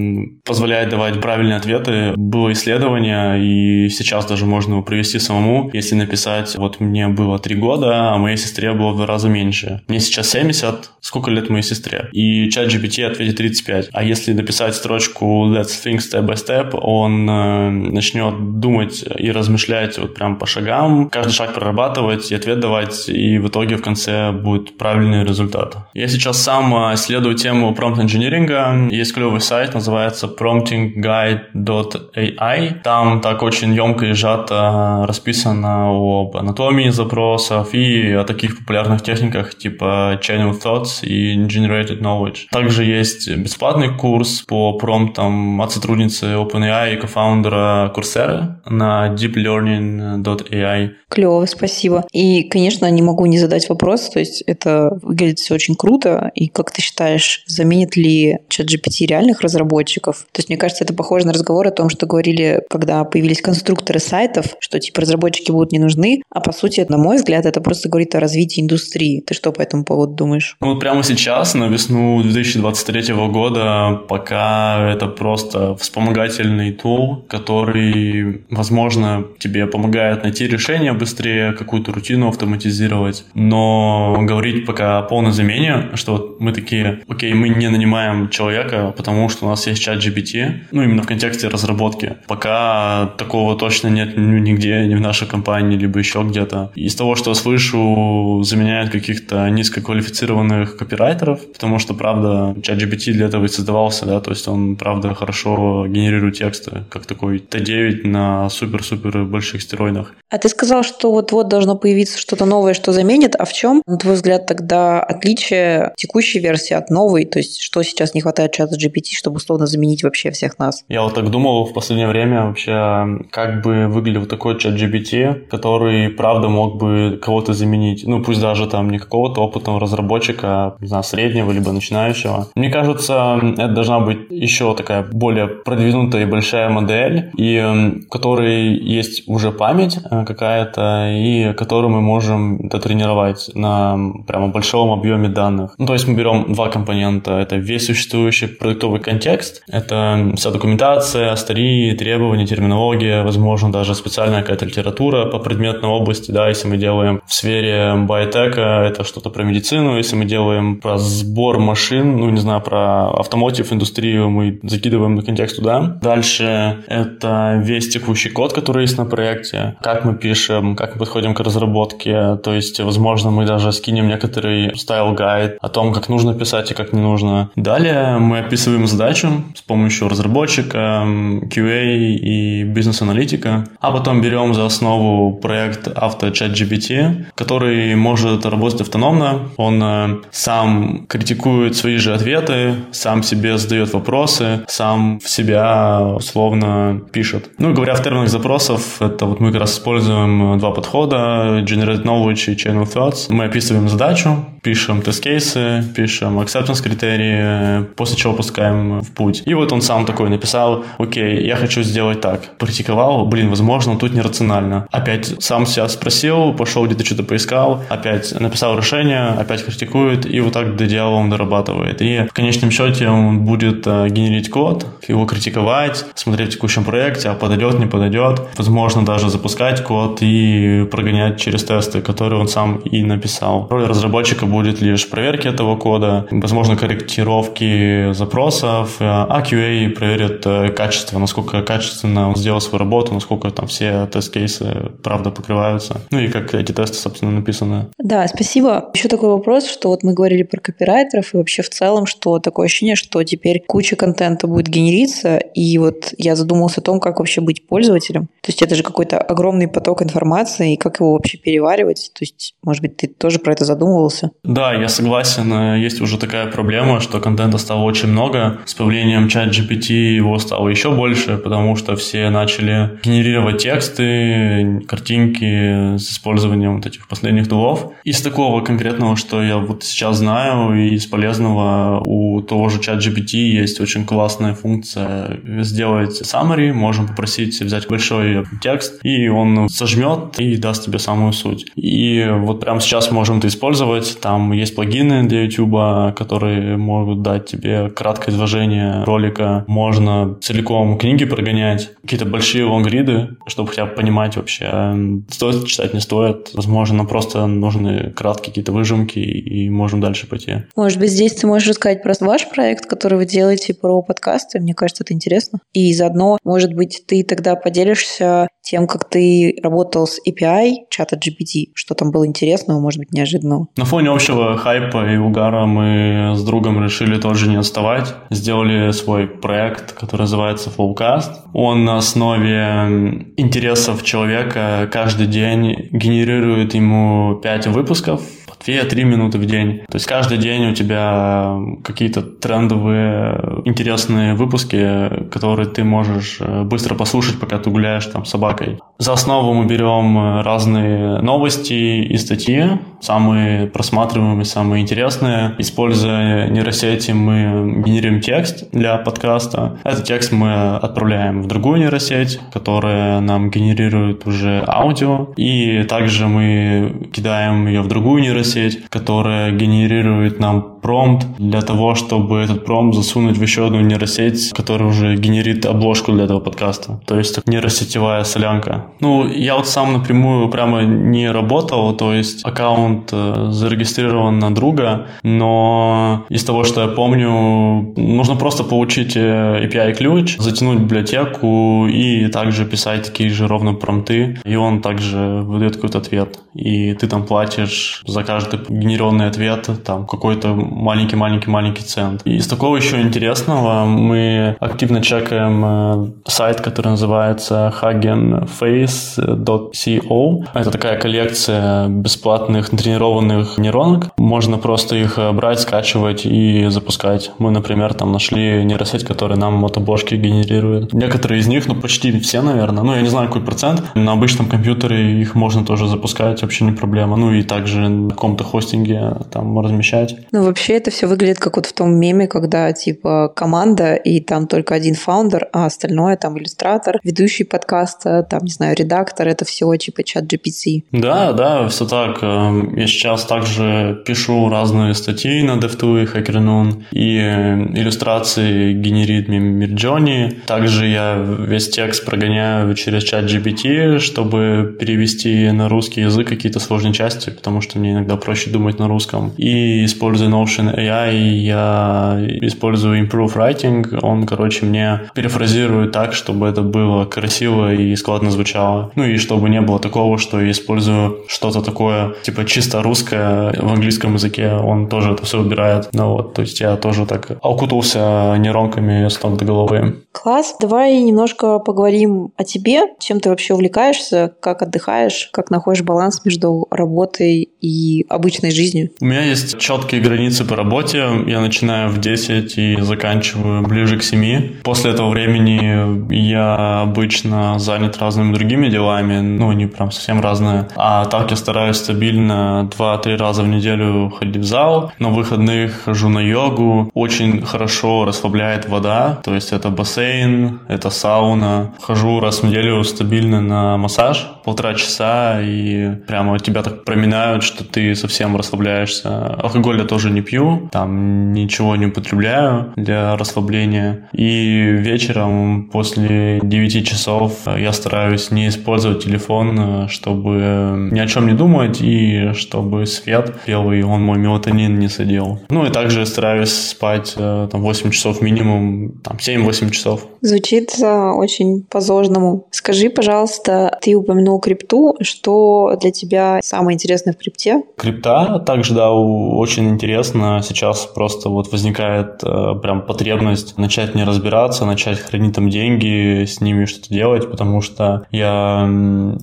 позволяет 0.45 0.91
давать 0.91 1.21
правильные 1.21 1.57
ответы. 1.57 2.13
Было 2.17 2.53
исследование, 2.53 3.43
и 3.43 3.89
сейчас 3.89 4.27
даже 4.27 4.47
можно 4.47 4.73
его 4.73 4.83
провести 4.83 5.19
самому, 5.19 5.71
если 5.73 5.95
написать, 5.95 6.57
вот 6.57 6.81
мне 6.81 7.09
было 7.09 7.39
3 7.39 7.55
года, 7.57 8.13
а 8.13 8.19
моей 8.19 8.37
сестре 8.37 8.73
было 8.73 8.93
в 8.93 8.97
два 8.97 9.07
раза 9.07 9.29
меньше. 9.29 9.83
Мне 9.89 10.01
сейчас 10.01 10.31
70, 10.31 10.91
сколько 11.01 11.31
лет 11.31 11.51
моей 11.51 11.63
сестре? 11.63 12.09
И 12.13 12.51
чат 12.51 12.69
GPT 12.69 13.05
ответит 13.05 13.37
35. 13.37 13.91
А 13.93 14.03
если 14.03 14.33
написать 14.33 14.75
строчку 14.75 15.47
Let's 15.47 15.73
think 15.85 15.99
step 15.99 16.27
by 16.27 16.35
step, 16.35 16.79
он 16.81 17.29
э, 17.29 17.71
начнет 17.71 18.61
думать 18.61 19.05
и 19.19 19.31
размышлять 19.31 19.99
вот 19.99 20.15
прям 20.15 20.37
по 20.37 20.47
шагам, 20.47 21.11
каждый 21.11 21.33
шаг 21.33 21.55
прорабатывать 21.55 22.31
и 22.33 22.35
ответ 22.35 22.61
давать, 22.61 23.09
и 23.09 23.39
в 23.39 23.49
итоге 23.49 23.77
в 23.77 23.83
конце 23.83 24.33
будет 24.33 24.77
правильный 24.79 25.25
результат. 25.25 25.77
Я 25.95 26.09
сейчас 26.09 26.43
сам 26.43 26.72
сам 26.73 26.95
исследую 26.95 27.35
тему 27.35 27.75
промпт-инжиниринга. 27.75 28.89
Есть 28.91 29.13
клевый 29.15 29.41
сайт, 29.41 29.75
называется 29.75 30.27
promptingguide.ai. 30.27 32.75
Там 32.83 33.21
так 33.21 33.43
очень 33.43 33.75
емко 33.75 34.07
и 34.07 34.13
сжато 34.13 35.05
расписано 35.07 35.91
об 35.91 36.37
анатомии 36.37 36.91
запросов 36.91 37.75
и 37.75 38.13
о 38.13 38.25
таких 38.25 38.59
популярных 38.59 39.03
техниках 39.03 39.57
типа 39.57 40.19
Chain 40.23 40.51
of 40.51 40.61
Thoughts 40.63 41.07
и 41.07 41.37
Generated 41.47 42.01
Knowledge. 42.01 42.47
Также 42.51 42.85
есть 42.85 43.31
бесплатный 43.37 43.97
курс 43.97 44.43
по 44.43 44.73
промптам 44.75 45.61
от 45.61 45.73
сотрудницы 45.73 46.27
OpenAI 46.27 46.95
и 46.95 46.97
кофаундера 46.97 47.93
Coursera 47.95 48.57
на 48.67 49.15
deeplearning.ai. 49.15 50.91
Клево, 51.09 51.47
спасибо. 51.47 52.05
И, 52.13 52.45
конечно, 52.45 52.91
не 52.91 53.03
могу 53.03 53.27
не 53.27 53.39
задать 53.39 53.69
вопрос, 53.69 54.09
то 54.09 54.19
есть 54.19 54.43
это 54.47 54.99
выглядит 55.03 55.39
все 55.39 55.55
очень 55.55 55.75
круто, 55.75 56.31
и 56.35 56.49
как 56.63 56.73
ты 56.73 56.83
считаешь, 56.83 57.43
заменит 57.47 57.97
ли 57.97 58.39
ChatGPT 58.49 59.07
реальных 59.07 59.41
разработчиков? 59.41 60.27
То 60.33 60.39
есть, 60.39 60.49
мне 60.49 60.59
кажется, 60.59 60.85
это 60.85 60.95
похоже 60.95 61.27
на 61.27 61.33
разговор 61.33 61.67
о 61.67 61.71
том, 61.71 61.91
что 61.91 62.07
говорили, 62.07 62.63
когда 62.71 63.05
появились 63.05 63.41
конструкторы 63.41 63.99
сайтов, 63.99 64.47
что 64.61 64.79
типа 64.79 65.01
разработчики 65.01 65.51
будут 65.51 65.73
не 65.73 65.79
нужны, 65.79 66.23
а 66.31 66.41
по 66.41 66.53
сути, 66.53 66.85
на 66.89 66.99
мой 66.99 67.17
взгляд, 67.17 67.47
это 67.47 67.61
просто 67.61 67.89
говорит 67.89 68.15
о 68.15 68.21
развитии 68.21 68.61
индустрии. 68.61 69.23
Ты 69.27 69.35
что 69.35 69.53
по 69.53 69.61
этому 69.61 69.85
поводу 69.85 70.15
думаешь? 70.15 70.57
Ну, 70.61 70.69
вот 70.69 70.81
прямо 70.81 71.03
сейчас, 71.03 71.55
на 71.55 71.65
весну 71.65 72.23
2023 72.23 73.15
года, 73.15 74.01
пока 74.09 74.91
это 74.91 75.07
просто 75.07 75.77
вспомогательный 75.77 76.73
тул, 76.73 77.25
который, 77.29 78.45
возможно, 78.51 79.27
тебе 79.39 79.67
помогает 79.67 80.23
найти 80.23 80.47
решение 80.47 80.93
быстрее, 80.93 81.53
какую-то 81.53 81.93
рутину 81.93 82.29
автоматизировать, 82.29 83.25
но 83.35 84.17
говорить 84.21 84.67
пока 84.67 84.99
о 84.99 85.03
полной 85.03 85.33
замене, 85.33 85.91
что 85.95 86.13
вот 86.13 86.37
такие, 86.53 87.01
окей, 87.09 87.35
мы 87.35 87.49
не 87.49 87.69
нанимаем 87.69 88.29
человека, 88.29 88.93
потому 88.97 89.29
что 89.29 89.47
у 89.47 89.49
нас 89.49 89.67
есть 89.67 89.83
чат 89.83 89.99
GPT, 89.99 90.53
ну, 90.71 90.83
именно 90.83 91.03
в 91.03 91.07
контексте 91.07 91.49
разработки. 91.49 92.17
Пока 92.27 93.13
такого 93.19 93.57
точно 93.57 93.89
нет 93.89 94.17
нигде, 94.17 94.87
ни 94.87 94.95
в 94.95 95.01
нашей 95.01 95.27
компании, 95.27 95.77
либо 95.77 95.99
еще 95.99 96.23
где-то. 96.23 96.71
Из 96.75 96.95
того, 96.95 97.15
что 97.15 97.31
я 97.31 97.35
слышу, 97.35 98.43
заменяют 98.45 98.91
каких-то 98.91 99.49
низкоквалифицированных 99.51 100.77
копирайтеров, 100.77 101.53
потому 101.53 101.79
что, 101.79 101.95
правда, 101.95 102.55
чат 102.63 102.79
GPT 102.79 103.13
для 103.13 103.27
этого 103.27 103.45
и 103.45 103.49
создавался, 103.49 104.07
да, 104.07 104.21
то 104.21 104.31
есть 104.31 104.49
он, 104.49 104.77
правда, 104.77 105.15
хорошо 105.15 105.87
генерирует 105.87 106.39
тексты, 106.39 106.85
как 106.91 107.07
такой 107.07 107.39
Т9 107.39 108.07
на 108.07 108.49
супер-супер 108.51 109.25
больших 109.25 109.63
стероидах. 109.63 110.15
А 110.31 110.39
ты 110.39 110.49
сказал, 110.49 110.83
что 110.83 111.13
вот-вот 111.13 111.49
должно 111.49 111.77
появиться 111.77 112.19
что-то 112.19 112.45
новое, 112.45 112.75
что 112.75 112.93
заменит. 112.93 113.37
А 113.37 113.45
в 113.45 113.53
чем, 113.53 113.83
на 113.87 113.97
твой 113.97 114.15
взгляд, 114.15 114.47
тогда 114.47 115.01
отличие 115.01 115.93
текущей 115.97 116.41
версии 116.43 116.75
от 116.75 116.91
новой? 116.91 117.25
То 117.25 117.39
есть, 117.39 117.61
что 117.61 117.83
сейчас 117.83 118.15
не 118.15 118.21
хватает 118.21 118.53
чата 118.53 118.77
GPT, 118.77 119.15
чтобы 119.15 119.37
условно 119.37 119.67
заменить 119.67 120.03
вообще 120.03 120.31
всех 120.31 120.59
нас? 120.59 120.85
Я 120.89 121.03
вот 121.03 121.15
так 121.15 121.31
думал 121.31 121.65
в 121.67 121.73
последнее 121.73 122.09
время 122.09 122.47
вообще, 122.47 123.25
как 123.31 123.63
бы 123.63 123.87
выглядел 123.89 124.27
такой 124.27 124.59
чат 124.59 124.75
GPT, 124.75 125.49
который, 125.49 126.09
правда, 126.11 126.49
мог 126.49 126.77
бы 126.77 127.19
кого-то 127.23 127.53
заменить. 127.53 128.05
Ну, 128.07 128.23
пусть 128.23 128.41
даже 128.41 128.67
там 128.67 128.91
не 128.91 128.99
какого-то 128.99 129.41
опытного 129.41 129.81
разработчика, 129.81 130.77
не 130.81 130.89
знаю, 130.89 131.05
среднего 131.05 131.51
либо 131.53 131.73
начинающего. 131.73 132.49
Мне 132.55 132.71
кажется, 132.71 133.41
это 133.59 133.69
должна 133.69 134.01
быть 134.01 134.19
еще 134.31 134.75
такая 134.75 135.03
более 135.03 135.47
продвинутая 135.47 136.23
и 136.23 136.27
большая 136.27 136.69
модель, 136.69 137.31
и 137.37 138.03
которой 138.11 138.77
есть 138.79 139.29
уже 139.29 139.53
память, 139.53 139.99
э, 140.11 140.25
какая-то, 140.25 141.11
и 141.13 141.53
которую 141.55 141.91
мы 141.91 142.01
можем 142.01 142.69
дотренировать 142.69 143.51
на 143.55 143.99
прямо 144.27 144.49
большом 144.49 144.91
объеме 144.91 145.29
данных. 145.29 145.75
Ну, 145.79 145.87
то 145.87 145.93
есть 145.93 146.09
мы 146.09 146.15
берем 146.15 146.32
два 146.49 146.69
компонента. 146.69 147.39
Это 147.39 147.57
весь 147.57 147.87
существующий 147.87 148.47
продуктовый 148.47 149.01
контекст, 149.01 149.63
это 149.69 150.33
вся 150.37 150.51
документация, 150.51 151.35
stories, 151.37 151.95
требования, 151.99 152.47
терминология, 152.47 153.23
возможно, 153.23 153.73
даже 153.73 153.95
специальная 153.95 154.43
какая-то 154.43 154.67
литература 154.67 155.27
по 155.27 155.39
предметной 155.39 155.89
области, 155.89 156.31
да, 156.31 156.49
если 156.49 156.69
мы 156.69 156.77
делаем 156.77 157.21
в 157.27 157.35
сфере 157.35 157.95
биотеха, 158.09 158.85
это 158.89 159.05
что-то 159.05 159.31
про 159.31 159.43
медицину, 159.43 159.97
если 159.97 160.17
мы 160.17 160.25
делаем 160.25 160.77
про 160.81 160.99
сбор 160.99 161.59
машин, 161.59 162.17
ну, 162.17 162.31
не 162.31 162.41
знаю, 162.41 162.61
про 162.61 163.11
automotive 163.11 163.73
индустрию, 163.73 164.31
мы 164.31 164.61
закидываем 164.63 165.15
на 165.15 165.23
контекст 165.23 165.57
туда. 165.57 165.99
Дальше 166.03 166.85
это 166.87 167.61
весь 167.63 167.89
текущий 167.89 168.31
код, 168.31 168.53
который 168.53 168.83
есть 168.83 168.99
на 168.99 169.05
проекте, 169.05 169.77
как 169.83 170.05
мы 170.05 170.15
пишем, 170.15 170.77
как 170.77 170.95
мы 170.95 171.01
подходим 171.01 171.35
к 171.35 171.41
разработке. 171.41 172.37
То 172.37 172.53
есть, 172.55 172.79
возможно, 172.81 173.31
мы 173.31 173.45
даже 173.45 173.73
скинем 173.73 174.09
некоторый 174.09 174.73
style 174.77 175.17
guide 175.17 175.57
о 175.61 175.69
том, 175.69 175.93
как 175.93 176.09
нужно 176.09 176.22
писать 176.35 176.71
и 176.71 176.75
как 176.75 176.93
не 176.93 177.01
нужно. 177.01 177.51
Далее 177.57 178.19
мы 178.19 178.39
описываем 178.39 178.87
задачу 178.87 179.45
с 179.55 179.63
помощью 179.63 180.09
разработчика, 180.09 181.05
QA 181.07 182.17
и 182.17 182.65
бизнес-аналитика. 182.65 183.67
А 183.81 183.91
потом 183.91 184.21
берем 184.21 184.55
за 184.55 184.67
основу 184.67 185.35
проект 185.35 185.89
AutoChatGPT, 185.89 187.27
который 187.35 187.95
может 187.95 188.47
работать 188.47 188.81
автономно. 188.81 189.51
Он 189.57 189.83
э, 189.83 190.09
сам 190.31 191.07
критикует 191.09 191.77
свои 191.77 191.97
же 191.97 192.15
ответы, 192.15 192.75
сам 192.93 193.23
себе 193.23 193.59
задает 193.59 193.93
вопросы, 193.93 194.65
сам 194.69 195.19
в 195.21 195.29
себя 195.29 196.01
условно 196.17 197.03
пишет. 197.13 197.51
Ну, 197.59 197.75
говоря 197.75 197.95
в 197.95 198.03
терминах 198.03 198.29
запросов, 198.29 199.01
это 199.01 199.27
вот 199.27 199.41
мы 199.41 199.53
как 199.53 199.63
раз 199.63 199.75
используем 199.75 200.13
используем 200.13 200.59
два 200.59 200.71
подхода, 200.71 201.63
Generate 201.67 202.03
Knowledge 202.03 202.53
и 202.53 202.57
Chain 202.57 202.83
of 202.83 202.93
Thoughts. 202.95 203.27
Мы 203.29 203.45
описываем 203.45 203.89
задачу, 203.89 204.45
пишем 204.63 205.03
тест-кейсы, 205.03 205.85
пишем 205.95 206.12
acceptance 206.21 206.83
критерии, 206.83 207.85
после 207.97 208.17
чего 208.17 208.33
пускаем 208.35 209.01
в 209.01 209.13
путь. 209.13 209.43
И 209.47 209.55
вот 209.55 209.73
он 209.73 209.83
сам 209.83 210.05
такой 210.05 210.29
написал, 210.29 210.85
окей, 210.99 211.47
я 211.47 211.57
хочу 211.57 211.83
сделать 211.83 212.21
так. 212.21 212.57
Практиковал, 212.59 213.27
блин, 213.27 213.51
возможно, 213.51 213.97
тут 213.97 214.13
нерационально. 214.13 214.87
Опять 214.91 215.43
сам 215.43 215.67
себя 215.67 215.89
спросил, 215.89 216.53
пошел 216.53 216.87
где-то 216.87 217.05
что-то 217.05 217.23
поискал, 217.23 217.83
опять 217.89 218.39
написал 218.41 218.77
решение, 218.77 219.29
опять 219.29 219.65
критикует, 219.65 220.27
и 220.27 220.41
вот 220.41 220.53
так 220.53 220.77
до 220.77 220.87
дела 220.87 221.11
он 221.11 221.31
дорабатывает. 221.31 222.03
И 222.03 222.27
в 222.29 222.33
конечном 222.33 222.71
счете 222.71 223.09
он 223.09 223.41
будет 223.41 223.87
э, 223.87 224.09
генерить 224.09 224.51
код, 224.51 224.87
его 225.09 225.25
критиковать, 225.27 226.05
смотреть 226.15 226.51
в 226.51 226.53
текущем 226.53 226.85
проекте, 226.85 227.29
а 227.29 227.35
подойдет, 227.35 227.79
не 227.79 227.87
подойдет. 227.87 228.43
Возможно, 228.57 229.05
даже 229.05 229.29
запускать 229.29 229.83
код 229.83 230.19
и 230.21 230.87
прогонять 230.91 231.41
через 231.41 231.65
тесты, 231.65 232.01
которые 232.01 232.41
он 232.41 232.49
сам 232.49 232.79
и 232.79 233.03
написал. 233.03 233.67
Роль 233.71 233.85
разработчика 233.85 234.47
будет 234.47 234.81
лишь 234.81 235.09
проверки 235.09 235.49
этого 235.49 235.77
кода, 235.77 235.92
возможно, 236.31 236.77
корректировки 236.77 238.13
запросов, 238.13 238.97
а 239.01 239.43
QA 239.43 239.91
проверит 239.91 240.47
э, 240.47 240.71
качество, 240.71 241.19
насколько 241.19 241.63
качественно 241.63 242.29
он 242.29 242.37
сделал 242.37 242.61
свою 242.61 242.79
работу, 242.79 243.15
насколько 243.15 243.51
там 243.51 243.67
все 243.67 244.07
тест-кейсы 244.07 244.93
правда 245.03 245.31
покрываются. 245.31 246.01
Ну 246.11 246.19
и 246.19 246.29
как 246.29 246.55
эти 246.55 246.73
тесты, 246.73 246.97
собственно, 246.97 247.31
написаны. 247.33 247.87
Да, 247.99 248.27
спасибо. 248.29 248.91
Еще 248.95 249.09
такой 249.09 249.31
вопрос, 249.31 249.69
что 249.69 249.89
вот 249.89 250.03
мы 250.03 250.15
говорили 250.15 250.43
про 250.43 250.61
копирайтеров 250.61 251.35
и 251.35 251.37
вообще 251.37 251.63
в 251.63 251.71
целом, 251.71 252.07
что 252.07 252.39
такое 252.39 252.67
ощущение, 252.67 252.97
что 252.97 253.23
теперь 253.23 253.63
куча 253.67 253.97
контента 253.97 254.47
будет 254.47 254.69
генериться, 254.69 255.39
и 255.39 255.79
вот 255.79 256.15
я 256.19 256.37
задумался 256.37 256.81
о 256.81 256.85
том, 256.85 257.01
как 257.01 257.19
вообще 257.19 257.41
быть 257.41 257.67
пользователем. 257.67 258.27
То 258.41 258.49
есть 258.49 258.63
это 258.63 258.75
же 258.75 258.83
какой-то 258.83 259.19
огромный 259.19 259.69
поток 259.69 260.03
информации, 260.03 260.75
и 260.75 260.77
как 260.77 261.01
его 261.01 261.13
вообще 261.13 261.39
переваривать. 261.39 262.11
То 262.15 262.23
есть, 262.23 262.55
может 262.63 262.83
быть, 262.83 262.97
ты 262.97 263.07
тоже 263.07 263.39
про 263.39 263.53
это 263.53 263.65
задумывался? 263.65 264.31
Да, 264.45 264.73
я 264.75 264.89
согласен. 264.89 265.82
Есть 265.83 266.01
уже 266.01 266.17
такая 266.17 266.47
проблема, 266.47 267.01
что 267.01 267.19
контента 267.19 267.59
стало 267.59 267.83
очень 267.83 268.07
много. 268.07 268.61
С 268.67 268.75
появлением 268.75 269.29
чат 269.29 269.49
GPT 269.49 270.15
его 270.15 270.39
стало 270.39 270.69
еще 270.69 270.93
больше, 270.93 271.37
потому 271.39 271.75
что 271.75 271.97
все 271.97 272.31
начали 272.31 273.01
генерировать 273.03 273.59
тексты, 273.59 274.81
картинки 274.87 275.97
с 275.97 276.13
использованием 276.13 276.77
вот 276.77 276.87
этих 276.87 277.09
последних 277.09 277.49
тулов. 277.49 277.91
Из 278.05 278.21
такого 278.21 278.61
конкретного, 278.61 279.17
что 279.17 279.43
я 279.43 279.59
вот 279.59 279.83
сейчас 279.83 280.19
знаю, 280.19 280.73
и 280.81 280.95
из 280.95 281.07
полезного 281.07 282.01
у 282.07 282.41
того 282.43 282.69
же 282.69 282.81
чат 282.81 283.05
GPT 283.05 283.39
есть 283.39 283.81
очень 283.81 284.05
классная 284.05 284.55
функция 284.55 285.41
сделать 285.63 286.23
summary. 286.23 286.73
Можем 286.73 287.09
попросить 287.09 287.61
взять 287.61 287.89
большой 287.89 288.45
текст, 288.61 289.01
и 289.03 289.27
он 289.27 289.69
сожмет 289.69 290.39
и 290.39 290.57
даст 290.57 290.85
тебе 290.85 291.01
самую 291.01 291.33
суть. 291.33 291.67
И 291.75 292.25
вот 292.31 292.61
прямо 292.61 292.79
сейчас 292.79 293.11
можем 293.11 293.39
это 293.39 293.49
использовать. 293.49 294.21
Там 294.21 294.53
есть 294.53 294.77
плагины 294.77 295.25
для 295.25 295.43
YouTube, 295.43 295.72
которые 296.17 296.77
могут 296.77 297.23
дать 297.23 297.47
тебе 297.47 297.91
краткое 297.91 298.33
изложение 298.33 299.05
ролика. 299.05 299.65
Можно 299.67 300.37
целиком 300.41 300.99
книги 300.99 301.25
прогонять, 301.25 301.91
какие-то 302.03 302.27
большие 302.27 302.65
лонгриды, 302.65 303.37
чтобы 303.47 303.71
хотя 303.71 303.87
бы 303.87 303.93
понимать 303.93 304.37
вообще, 304.37 304.95
стоит 305.31 305.67
читать, 305.67 305.95
не 305.95 306.01
стоит. 306.01 306.51
Возможно, 306.55 306.99
нам 306.99 307.07
просто 307.07 307.47
нужны 307.47 308.11
краткие 308.11 308.51
какие-то 308.51 308.73
выжимки, 308.73 309.19
и 309.19 309.69
можем 309.71 310.01
дальше 310.01 310.27
пойти. 310.27 310.65
Может 310.77 310.99
быть, 310.99 311.11
здесь 311.11 311.35
ты 311.35 311.47
можешь 311.47 311.69
рассказать 311.69 312.03
про 312.03 312.15
ваш 312.21 312.49
проект, 312.49 312.87
который 312.87 313.19
вы 313.19 313.27
делаете 313.27 313.75
про 313.75 314.03
подкасты. 314.03 314.61
Мне 314.61 314.75
кажется, 314.75 315.05
это 315.05 315.15
интересно. 315.15 315.61
И 315.73 315.93
заодно, 315.95 316.39
может 316.45 316.75
быть, 316.75 317.05
ты 317.07 317.25
тогда 317.25 317.57
поделишься 317.57 318.49
тем, 318.63 318.87
как 318.87 319.09
ты 319.09 319.57
работал 319.63 320.07
с 320.07 320.19
API 320.27 320.87
чата 320.91 321.17
GPT? 321.17 321.71
Что 321.75 321.95
там 321.95 322.11
было 322.11 322.27
интересного, 322.27 322.81
может 322.81 322.99
быть, 322.99 323.13
неожиданного? 323.13 323.67
На 323.77 323.85
фоне 323.85 324.11
общего 324.11 324.57
хайпа 324.57 325.13
и 325.13 325.17
угара 325.17 325.62
мы 325.67 326.35
с 326.35 326.43
другом 326.45 326.83
решили 326.83 327.19
тоже 327.19 327.49
не 327.49 327.57
отставать. 327.57 328.15
Сделали 328.31 328.91
свой 328.93 329.27
проект, 329.27 329.93
который 329.93 330.23
называется 330.23 330.71
Flowcast. 330.77 331.31
Он 331.53 331.85
на 331.85 331.97
основе 331.97 333.27
интересов 333.37 334.03
человека 334.03 334.89
каждый 334.93 335.27
день 335.27 335.89
генерирует 335.93 336.75
ему 336.75 337.37
5 337.43 337.67
выпусков 337.69 338.23
2-3 338.67 339.05
минуты 339.05 339.39
в 339.39 339.47
день. 339.47 339.81
То 339.89 339.97
есть 339.97 340.07
каждый 340.07 340.39
день 340.39 340.71
у 340.71 340.75
тебя 340.75 341.57
какие-то 341.85 342.23
трендовые, 342.23 343.63
интересные 343.65 344.35
выпуски, 344.35 345.29
которые 345.31 345.69
ты 345.69 345.85
можешь 345.85 346.39
э, 346.41 346.63
быстро 346.63 346.95
послушать, 346.95 347.41
пока 347.41 347.59
ты 347.59 347.71
гуляешь 347.71 348.07
там 348.07 348.25
с 348.25 348.31
собакой. 348.31 348.79
За 348.99 349.15
основу 349.15 349.53
мы 349.55 349.67
берем 349.67 350.17
э, 350.17 350.43
разные 350.43 351.21
новости 351.23 351.73
и 352.03 352.17
статьи, 352.17 352.65
самые 353.01 353.67
просматриваемые, 353.67 354.45
самые 354.45 354.83
интересные. 354.83 355.55
Используя 355.59 356.49
нейросети, 356.49 357.11
мы 357.11 357.83
генерируем 357.85 358.21
текст 358.21 358.71
для 358.71 358.97
подкаста. 358.99 359.79
Этот 359.85 360.05
текст 360.05 360.33
мы 360.33 360.77
отправляем 360.77 361.43
в 361.43 361.47
другую 361.47 361.81
нейросеть, 361.81 362.39
которая 362.53 363.21
нам 363.21 363.51
генерирует 363.51 364.27
уже 364.27 364.65
аудио. 364.67 365.33
И 365.37 365.83
также 365.85 366.29
мы 366.29 367.11
кидаем 367.13 367.67
ее 367.67 367.83
в 367.83 367.89
другую 367.89 368.23
нейросеть, 368.23 368.52
нейросеть, 368.55 368.89
которая 368.89 369.53
генерирует 369.53 370.39
нам 370.39 370.72
промпт 370.83 371.27
для 371.39 371.63
того, 371.63 371.95
чтобы 371.95 372.41
этот 372.41 372.65
промпт 372.67 372.97
засунуть 372.97 373.39
в 373.39 373.43
еще 373.43 373.67
одну 373.67 373.81
нейросеть, 373.81 374.53
которая 374.53 374.89
уже 374.89 375.17
генерит 375.17 375.65
обложку 375.65 376.13
для 376.13 376.25
этого 376.25 376.41
подкаста. 376.41 377.01
То 377.07 377.19
есть 377.19 377.47
нейросетевая 377.47 378.25
солянка. 378.25 378.87
Ну, 379.01 379.29
я 379.29 379.57
вот 379.57 379.69
сам 379.69 379.93
напрямую 379.93 380.49
прямо 380.49 380.83
не 380.83 381.31
работал, 381.31 381.97
то 381.97 382.13
есть 382.13 382.45
аккаунт 382.45 383.11
э, 383.13 383.49
зарегистрирован 383.51 384.39
на 384.39 384.55
друга, 384.55 385.07
но 385.23 386.25
из 386.29 386.45
того, 386.45 386.65
что 386.65 386.83
я 386.83 386.89
помню, 386.89 387.93
нужно 387.97 388.37
просто 388.37 388.65
получить 388.65 389.17
э, 389.17 389.67
API-ключ, 389.67 390.37
затянуть 390.39 390.81
библиотеку 390.81 391.87
и 391.87 392.27
также 392.27 392.65
писать 392.65 393.05
такие 393.05 393.31
же 393.31 393.47
ровно 393.47 393.75
промпты, 393.75 394.41
и 394.45 394.57
он 394.57 394.81
также 394.81 395.43
выдает 395.43 395.77
какой-то 395.77 395.99
ответ. 395.99 396.41
И 396.55 396.95
ты 396.95 397.07
там 397.07 397.25
платишь 397.25 398.03
за 398.07 398.25
каждый 398.25 398.61
генерированный 398.69 399.29
ответ 399.29 399.69
там 399.85 400.07
какой-то 400.07 400.72
маленький-маленький-маленький 400.73 401.83
цент. 401.83 402.23
И 402.25 402.37
из 402.37 402.47
такого 402.47 402.77
еще 402.77 403.01
интересного 403.01 403.85
мы 403.85 404.57
активно 404.61 405.03
чекаем 405.03 405.65
э, 405.65 406.11
сайт, 406.27 406.61
который 406.61 406.89
называется 406.89 407.73
hagenface.co. 407.81 410.45
Это 410.55 410.71
такая 410.71 410.99
коллекция 410.99 411.89
бесплатных 411.89 412.71
тренированных 412.71 413.59
нейронок. 413.59 414.11
Можно 414.17 414.59
просто 414.59 414.97
их 414.97 415.19
брать, 415.33 415.61
скачивать 415.61 416.27
и 416.27 416.67
запускать. 416.69 417.31
Мы, 417.39 417.51
например, 417.51 417.95
там 417.95 418.13
нашли 418.13 418.65
нейросеть, 418.65 419.05
которая 419.05 419.39
нам 419.39 419.55
мотобложки 419.55 420.15
генерирует. 420.15 420.93
Некоторые 420.93 421.41
из 421.41 421.47
них, 421.47 421.67
ну 421.67 421.75
почти 421.75 422.19
все, 422.21 422.43
наверное, 422.43 422.83
ну 422.83 422.95
я 422.95 423.03
не 423.03 423.09
знаю 423.09 423.29
какой 423.29 423.43
процент, 423.43 423.83
на 423.95 424.13
обычном 424.13 424.49
компьютере 424.49 425.21
их 425.21 425.35
можно 425.35 425.65
тоже 425.65 425.89
запускать, 425.89 426.43
вообще 426.43 426.65
не 426.65 426.73
проблема. 426.73 427.17
Ну 427.17 427.33
и 427.33 427.43
также 427.43 427.89
на 427.89 428.11
каком-то 428.11 428.45
хостинге 428.45 429.17
там 429.31 429.59
размещать. 429.59 430.17
Ну 430.33 430.45
вообще 430.45 430.62
вообще 430.63 430.75
это 430.75 430.93
все 430.93 431.09
выглядит 431.09 431.41
как 431.41 431.57
вот 431.57 431.67
в 431.67 431.73
том 431.73 431.99
меме, 431.99 432.29
когда 432.29 432.73
типа 432.73 433.33
команда 433.35 433.97
и 433.97 434.21
там 434.21 434.47
только 434.47 434.77
один 434.77 434.95
фаундер, 434.95 435.49
а 435.53 435.67
остальное 435.67 436.17
там 436.17 436.39
иллюстратор, 436.39 437.01
ведущий 437.03 437.43
подкаста, 437.43 438.23
там, 438.23 438.45
не 438.45 438.53
знаю, 438.53 438.77
редактор, 438.77 439.27
это 439.27 439.45
все 439.45 439.75
типа 439.77 440.05
чат 440.05 440.33
GPT. 440.33 440.85
Да, 440.93 441.33
да, 441.33 441.67
все 441.67 441.85
так. 441.85 442.23
Эм, 442.23 442.77
я 442.77 442.87
сейчас 442.87 443.25
также 443.25 444.03
пишу 444.07 444.49
разные 444.51 444.95
статьи 444.95 445.43
на 445.43 445.59
DevTool 445.59 446.07
HackerNoon, 446.15 446.85
и 446.93 447.19
э, 447.19 447.55
иллюстрации 447.75 448.73
генерит 448.73 449.29
Midjourney. 449.29 450.43
Также 450.47 450.87
я 450.87 451.17
весь 451.17 451.71
текст 451.71 452.05
прогоняю 452.05 452.73
через 452.77 453.03
чат 453.03 453.25
GPT, 453.25 453.99
чтобы 453.99 454.77
перевести 454.79 455.51
на 455.51 455.69
русский 455.69 456.03
язык 456.03 456.29
какие-то 456.29 456.61
сложные 456.61 456.95
части, 456.95 457.31
потому 457.31 457.61
что 457.61 457.81
мне 457.81 457.91
иногда 457.91 458.17
проще 458.17 458.51
думать 458.51 458.79
на 458.79 458.87
русском. 458.87 459.33
И 459.37 459.85
используя 459.85 460.29
Notion 460.29 460.52
Notion 460.53 460.75
AI 460.75 461.15
я 461.15 462.19
использую 462.43 463.07
Improve 463.07 463.35
Writing. 463.35 463.99
Он, 464.03 464.27
короче, 464.27 464.67
мне 464.67 465.11
перефразирует 465.15 465.93
так, 465.93 466.13
чтобы 466.13 466.49
это 466.49 466.63
было 466.63 467.05
красиво 467.05 467.73
и 467.73 467.95
складно 467.97 468.31
звучало. 468.31 468.91
Ну 468.95 469.05
и 469.05 469.17
чтобы 469.17 469.49
не 469.49 469.61
было 469.61 469.79
такого, 469.79 470.19
что 470.19 470.41
я 470.41 470.51
использую 470.51 471.25
что-то 471.29 471.63
такое, 471.63 472.15
типа 472.23 472.45
чисто 472.45 472.83
русское 472.83 473.53
в 473.59 473.73
английском 473.73 474.15
языке. 474.15 474.53
Он 474.53 474.89
тоже 474.89 475.13
это 475.13 475.25
все 475.25 475.41
убирает. 475.41 475.89
Ну 475.93 476.13
вот, 476.13 476.35
то 476.35 476.43
есть 476.43 476.61
я 476.61 476.77
тоже 476.77 477.07
так 477.07 477.31
окутался 477.43 478.37
нейронками 478.39 479.09
с 479.09 479.23
ног 479.23 479.39
до 479.39 479.45
головы. 479.45 480.03
Класс. 480.13 480.57
Давай 480.61 481.01
немножко 481.01 481.59
поговорим 481.59 482.33
о 482.37 482.45
тебе. 482.45 482.83
Чем 482.99 483.21
ты 483.21 483.31
вообще 483.31 483.55
увлекаешься? 483.55 484.35
Как 484.41 484.63
отдыхаешь? 484.63 485.31
Как 485.33 485.51
находишь 485.51 485.83
баланс 485.83 486.25
между 486.25 486.67
работой 486.71 487.49
и 487.61 488.05
обычной 488.09 488.51
жизнью? 488.51 488.91
У 489.01 489.07
меня 489.07 489.23
есть 489.23 489.59
четкие 489.59 490.01
границы 490.03 490.42
границы 490.43 490.45
по 490.45 490.57
работе. 490.57 491.09
Я 491.27 491.41
начинаю 491.41 491.89
в 491.89 491.99
10 491.99 492.59
и 492.59 492.77
заканчиваю 492.81 493.63
ближе 493.63 493.97
к 493.97 494.03
7. 494.03 494.63
После 494.63 494.91
этого 494.91 495.11
времени 495.11 496.13
я 496.13 496.83
обычно 496.83 497.59
занят 497.59 497.99
разными 497.99 498.35
другими 498.35 498.69
делами, 498.69 499.21
ну, 499.21 499.53
не 499.53 499.67
прям 499.67 499.91
совсем 499.91 500.21
разные. 500.21 500.69
А 500.77 501.05
так 501.05 501.31
я 501.31 501.37
стараюсь 501.37 501.77
стабильно 501.77 502.69
2-3 502.79 503.17
раза 503.17 503.43
в 503.43 503.49
неделю 503.49 504.11
ходить 504.11 504.37
в 504.37 504.45
зал. 504.45 504.93
На 504.99 505.09
выходных 505.09 505.85
хожу 505.85 506.09
на 506.09 506.21
йогу. 506.21 506.91
Очень 506.95 507.43
хорошо 507.43 508.05
расслабляет 508.05 508.69
вода, 508.69 509.21
то 509.25 509.35
есть 509.35 509.53
это 509.53 509.71
бассейн, 509.71 510.61
это 510.69 510.91
сауна. 510.91 511.73
Хожу 511.81 512.21
раз 512.21 512.43
в 512.43 512.47
неделю 512.47 512.85
стабильно 512.85 513.41
на 513.41 513.77
массаж, 513.77 514.27
полтора 514.45 514.75
часа, 514.75 515.41
и 515.41 515.97
прямо 516.07 516.39
тебя 516.39 516.63
так 516.63 516.85
проминают, 516.85 517.43
что 517.43 517.65
ты 517.65 517.95
совсем 517.95 518.37
расслабляешься. 518.37 519.27
Алкоголь 519.43 519.79
я 519.79 519.85
тоже 519.85 520.11
не 520.11 520.23
пью 520.23 520.32
пью, 520.33 520.69
там 520.73 521.35
ничего 521.35 521.77
не 521.77 521.87
употребляю 521.87 522.73
для 522.77 523.17
расслабления. 523.19 524.09
И 524.13 524.63
вечером 524.63 525.69
после 525.71 526.41
9 526.43 526.89
часов 526.89 527.33
я 527.47 527.73
стараюсь 527.75 528.31
не 528.31 528.49
использовать 528.49 529.05
телефон, 529.05 529.89
чтобы 529.91 530.89
ни 530.91 530.99
о 530.99 531.07
чем 531.07 531.27
не 531.27 531.35
думать 531.35 531.83
и 531.83 532.33
чтобы 532.33 532.87
свет 532.87 533.35
белый, 533.47 533.85
он 533.85 534.03
мой 534.03 534.19
мелатонин 534.19 534.79
не 534.79 534.89
садил. 534.89 535.39
Ну 535.51 535.67
и 535.67 535.71
также 535.71 536.07
стараюсь 536.07 536.53
спать 536.53 537.13
э, 537.17 537.49
там 537.51 537.61
8 537.61 537.91
часов 537.91 538.23
минимум, 538.23 538.93
там 539.05 539.19
7-8 539.19 539.71
часов. 539.71 540.07
Звучит 540.23 540.73
э, 540.81 541.11
очень 541.11 541.63
по-зожному. 541.65 542.47
Скажи, 542.53 542.89
пожалуйста, 542.89 543.79
ты 543.83 543.95
упомянул 543.95 544.41
крипту, 544.41 544.97
что 545.03 545.77
для 545.79 545.91
тебя 545.91 546.41
самое 546.43 546.75
интересное 546.75 547.13
в 547.13 547.19
крипте? 547.19 547.63
Крипта 547.77 548.43
также, 548.47 548.73
да, 548.75 548.91
очень 548.93 549.69
интересно 549.69 550.22
Соответственно, 550.23 550.43
сейчас 550.43 550.87
просто 550.87 551.29
вот 551.29 551.51
возникает 551.51 552.23
э, 552.23 552.55
прям 552.63 552.83
потребность 552.83 553.59
начать 553.59 553.95
не 553.95 554.05
разбираться, 554.05 554.65
начать 554.65 555.01
хранить 555.01 555.35
там 555.35 555.51
деньги, 555.51 556.25
с 556.25 556.41
ними 556.41 556.65
что-то 556.65 556.95
делать, 556.95 557.31
потому 557.31 557.61
что 557.61 558.05
я 558.11 558.69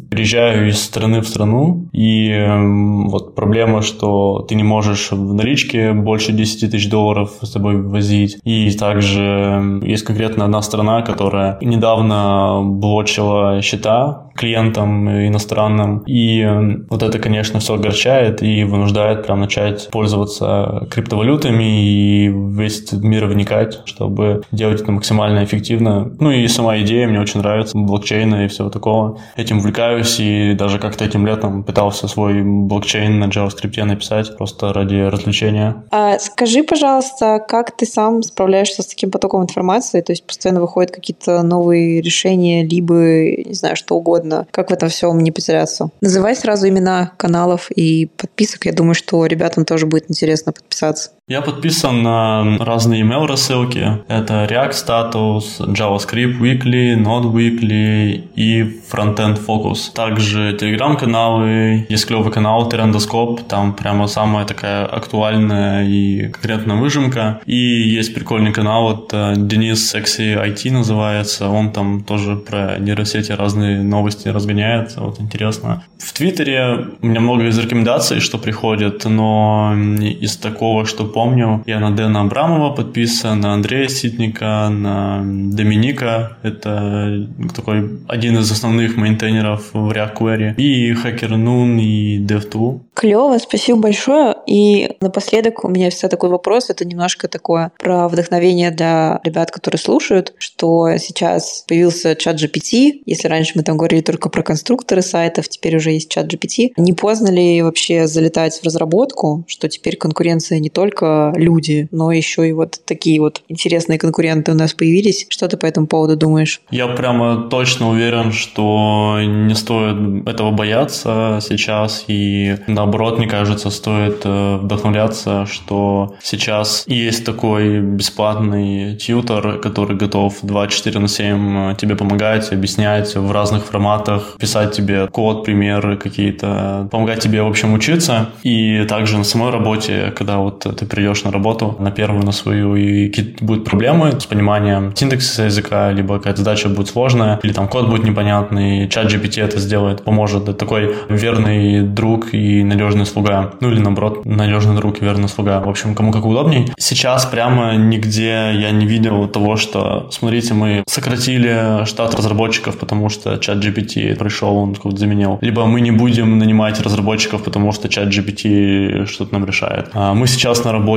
приезжаю 0.09 0.69
из 0.69 0.81
страны 0.81 1.21
в 1.21 1.27
страну, 1.27 1.87
и 1.93 2.29
э, 2.29 3.07
вот 3.07 3.35
проблема, 3.35 3.81
что 3.81 4.45
ты 4.47 4.55
не 4.55 4.63
можешь 4.63 5.11
в 5.11 5.33
наличке 5.33 5.93
больше 5.93 6.33
10 6.33 6.71
тысяч 6.71 6.89
долларов 6.89 7.31
с 7.41 7.51
собой 7.51 7.81
возить. 7.81 8.37
И 8.43 8.69
также 8.71 9.81
есть 9.83 10.03
конкретно 10.03 10.45
одна 10.45 10.61
страна, 10.61 11.01
которая 11.01 11.57
недавно 11.61 12.61
блочила 12.61 13.61
счета 13.61 14.29
клиентам 14.39 15.09
иностранным. 15.09 15.99
И 16.07 16.47
вот 16.89 17.03
это, 17.03 17.19
конечно, 17.19 17.59
все 17.59 17.75
огорчает 17.75 18.41
и 18.41 18.63
вынуждает 18.63 19.25
прям 19.25 19.41
начать 19.41 19.89
пользоваться 19.91 20.78
криптовалютами 20.89 21.85
и 21.85 22.27
весь 22.29 22.81
этот 22.81 23.03
мир 23.03 23.25
вникать, 23.25 23.79
чтобы 23.85 24.43
делать 24.51 24.81
это 24.81 24.91
максимально 24.91 25.43
эффективно. 25.43 26.11
Ну 26.19 26.31
и 26.31 26.47
сама 26.47 26.79
идея 26.79 27.07
мне 27.07 27.19
очень 27.19 27.39
нравится, 27.39 27.77
блокчейна 27.77 28.45
и 28.45 28.47
всего 28.47 28.69
такого. 28.69 29.19
Этим 29.35 29.57
увлекаюсь 29.57 30.19
и 30.19 30.53
даже 30.53 30.79
как-то 30.79 31.05
этим 31.05 31.25
летом 31.25 31.63
пытался 31.63 32.07
свой 32.07 32.41
блокчейн 32.43 33.19
на 33.19 33.25
JavaScript 33.25 33.83
написать 33.83 34.37
просто 34.37 34.73
ради 34.73 34.95
развлечения. 34.95 35.83
А 35.91 36.17
скажи, 36.19 36.63
пожалуйста, 36.63 37.43
как 37.47 37.75
ты 37.75 37.85
сам 37.85 38.23
справляешься 38.23 38.81
с 38.81 38.87
таким 38.87 39.11
потоком 39.11 39.43
информации? 39.43 40.01
То 40.01 40.11
есть 40.11 40.25
постоянно 40.25 40.61
выходят 40.61 40.91
какие-то 40.91 41.43
новые 41.43 42.01
решения, 42.01 42.63
либо, 42.63 42.93
не 42.95 43.53
знаю, 43.53 43.75
что 43.75 43.95
угодно. 43.95 44.47
Как 44.51 44.69
в 44.69 44.73
этом 44.73 44.89
всем 44.89 45.19
не 45.19 45.31
потеряться? 45.31 45.89
Называй 46.01 46.35
сразу 46.35 46.67
имена 46.67 47.11
каналов 47.17 47.69
и 47.71 48.07
подписок. 48.17 48.65
Я 48.65 48.73
думаю, 48.73 48.95
что 48.95 49.25
ребятам 49.25 49.65
тоже 49.65 49.85
будет 49.85 50.09
интересно 50.09 50.51
подписаться 50.51 50.68
подписаться. 50.69 51.18
Я 51.29 51.41
подписан 51.41 52.01
на 52.01 52.57
разные 52.57 53.03
email 53.03 53.27
рассылки. 53.27 53.99
Это 54.07 54.47
React 54.49 54.71
Status, 54.71 55.59
JavaScript 55.59 56.39
Weekly, 56.39 56.95
Node 56.95 57.31
Weekly 57.31 58.23
и 58.35 58.63
Frontend 58.91 59.39
Focus. 59.45 59.93
Также 59.93 60.57
телеграм-каналы, 60.59 61.85
есть 61.87 62.07
клевый 62.07 62.31
канал 62.31 62.67
Трендоскоп, 62.67 63.41
там 63.47 63.73
прямо 63.73 64.07
самая 64.07 64.45
такая 64.45 64.87
актуальная 64.87 65.87
и 65.87 66.29
конкретная 66.29 66.77
выжимка. 66.77 67.41
И 67.45 67.55
есть 67.55 68.15
прикольный 68.15 68.51
канал, 68.51 68.85
вот 68.85 69.11
э, 69.13 69.35
Денис 69.37 69.93
Sexy 69.93 70.33
IT 70.33 70.71
называется, 70.71 71.47
он 71.49 71.71
там 71.71 72.03
тоже 72.03 72.37
про 72.37 72.79
нейросети 72.79 73.33
разные 73.33 73.83
новости 73.83 74.29
разгоняет, 74.29 74.97
вот 74.97 75.21
интересно. 75.21 75.83
В 75.99 76.11
Твиттере 76.11 76.87
у 77.01 77.05
меня 77.05 77.19
много 77.19 77.45
из 77.45 77.59
рекомендаций, 77.59 78.19
что 78.19 78.39
приходят, 78.39 79.05
но 79.05 79.75
из 79.75 80.37
такого, 80.37 80.85
что 80.87 81.05
помню, 81.19 81.63
я 81.65 81.79
на 81.79 81.91
Дэна 81.91 82.21
Абрамова 82.21 82.73
подписан, 82.73 83.41
на 83.41 83.53
Андрея 83.53 83.89
Ситника, 83.89 84.69
на 84.69 85.21
Доминика, 85.21 86.37
это 86.43 87.27
такой 87.53 87.99
один 88.07 88.37
из 88.37 88.49
основных 88.49 88.95
мейнтейнеров 88.95 89.73
в 89.73 89.91
React 89.91 90.17
Query, 90.17 90.55
и 90.55 90.93
HackerNoon, 90.93 91.81
и 91.81 92.25
DevTool. 92.25 92.79
Клево, 92.93 93.37
спасибо 93.37 93.79
большое. 93.79 94.35
И 94.47 94.95
напоследок 95.01 95.65
у 95.65 95.67
меня 95.67 95.89
всегда 95.89 96.07
такой 96.07 96.29
вопрос, 96.29 96.69
это 96.69 96.85
немножко 96.85 97.27
такое 97.27 97.71
про 97.79 98.07
вдохновение 98.07 98.71
для 98.71 99.19
ребят, 99.25 99.51
которые 99.51 99.79
слушают, 99.79 100.33
что 100.37 100.97
сейчас 100.99 101.65
появился 101.67 102.15
чат 102.15 102.41
GPT, 102.41 103.01
если 103.05 103.27
раньше 103.27 103.53
мы 103.55 103.63
там 103.63 103.75
говорили 103.75 104.01
только 104.01 104.29
про 104.29 104.41
конструкторы 104.41 105.01
сайтов, 105.01 105.49
теперь 105.49 105.75
уже 105.75 105.91
есть 105.91 106.09
чат 106.09 106.33
GPT. 106.33 106.69
Не 106.77 106.93
поздно 106.93 107.29
ли 107.29 107.61
вообще 107.61 108.07
залетать 108.07 108.57
в 108.57 108.63
разработку, 108.65 109.43
что 109.47 109.67
теперь 109.67 109.97
конкуренция 109.97 110.59
не 110.59 110.69
только 110.69 111.08
люди, 111.35 111.87
но 111.91 112.11
еще 112.11 112.47
и 112.47 112.53
вот 112.53 112.79
такие 112.85 113.19
вот 113.19 113.41
интересные 113.49 113.99
конкуренты 113.99 114.51
у 114.51 114.55
нас 114.55 114.73
появились. 114.73 115.25
Что 115.29 115.47
ты 115.47 115.57
по 115.57 115.65
этому 115.65 115.87
поводу 115.87 116.15
думаешь? 116.15 116.61
Я 116.71 116.87
прямо 116.87 117.49
точно 117.49 117.89
уверен, 117.89 118.31
что 118.31 119.17
не 119.19 119.55
стоит 119.55 120.27
этого 120.27 120.51
бояться 120.51 121.39
сейчас, 121.41 122.05
и 122.07 122.57
наоборот, 122.67 123.17
мне 123.17 123.27
кажется, 123.27 123.69
стоит 123.69 124.21
э, 124.23 124.57
вдохновляться, 124.57 125.45
что 125.45 126.15
сейчас 126.21 126.83
есть 126.87 127.25
такой 127.25 127.79
бесплатный 127.81 128.95
тьютер, 128.95 129.59
который 129.59 129.97
готов 129.97 130.39
24 130.41 130.99
на 130.99 131.07
7 131.07 131.71
э, 131.71 131.75
тебе 131.75 131.95
помогать, 131.95 132.51
объяснять 132.51 133.15
в 133.15 133.31
разных 133.31 133.65
форматах, 133.65 134.37
писать 134.39 134.71
тебе 134.73 135.07
код, 135.07 135.45
примеры 135.45 135.97
какие-то, 135.97 136.87
помогать 136.91 137.19
тебе, 137.19 137.41
в 137.41 137.47
общем, 137.47 137.73
учиться. 137.73 138.29
И 138.43 138.85
также 138.87 139.17
на 139.17 139.23
самой 139.23 139.51
работе, 139.51 140.13
когда 140.17 140.37
вот 140.37 140.59
ты 140.59 140.85
придешь 140.99 141.23
на 141.23 141.31
работу, 141.31 141.77
на 141.79 141.91
первую, 141.91 142.25
на 142.25 142.33
свою, 142.33 142.75
и 142.75 143.07
какие-то 143.07 143.45
будут 143.45 143.63
проблемы 143.63 144.19
с 144.19 144.25
пониманием 144.25 144.93
синтаксиса 144.93 145.43
языка, 145.43 145.91
либо 145.93 146.17
какая-то 146.17 146.39
задача 146.39 146.67
будет 146.67 146.89
сложная, 146.89 147.39
или 147.41 147.53
там 147.53 147.69
код 147.69 147.89
будет 147.89 148.03
непонятный, 148.03 148.89
чат 148.89 149.05
GPT 149.05 149.41
это 149.41 149.59
сделает, 149.59 150.03
поможет. 150.03 150.43
Это 150.43 150.53
такой 150.53 150.93
верный 151.07 151.81
друг 151.83 152.33
и 152.33 152.63
надежный 152.63 153.05
слуга. 153.05 153.51
Ну 153.61 153.71
или 153.71 153.79
наоборот, 153.79 154.25
надежный 154.25 154.75
друг 154.75 155.01
и 155.01 155.05
верный 155.05 155.29
слуга. 155.29 155.61
В 155.61 155.69
общем, 155.69 155.95
кому 155.95 156.11
как 156.11 156.25
удобней. 156.25 156.67
Сейчас 156.77 157.25
прямо 157.25 157.77
нигде 157.77 158.51
я 158.53 158.71
не 158.71 158.85
видел 158.85 159.27
того, 159.27 159.55
что, 159.55 160.09
смотрите, 160.11 160.53
мы 160.53 160.83
сократили 160.87 161.85
штат 161.85 162.13
разработчиков, 162.15 162.77
потому 162.77 163.07
что 163.09 163.37
чат 163.37 163.57
GPT 163.63 164.17
пришел, 164.17 164.57
он 164.57 164.75
заменил. 164.97 165.37
Либо 165.41 165.65
мы 165.65 165.79
не 165.79 165.91
будем 165.91 166.37
нанимать 166.37 166.81
разработчиков, 166.81 167.43
потому 167.43 167.71
что 167.71 167.87
чат 167.87 168.09
GPT 168.09 169.05
что-то 169.05 169.33
нам 169.33 169.45
решает. 169.45 169.89
А 169.93 170.13
мы 170.13 170.27
сейчас 170.27 170.65
на 170.65 170.71
работе, 170.71 170.88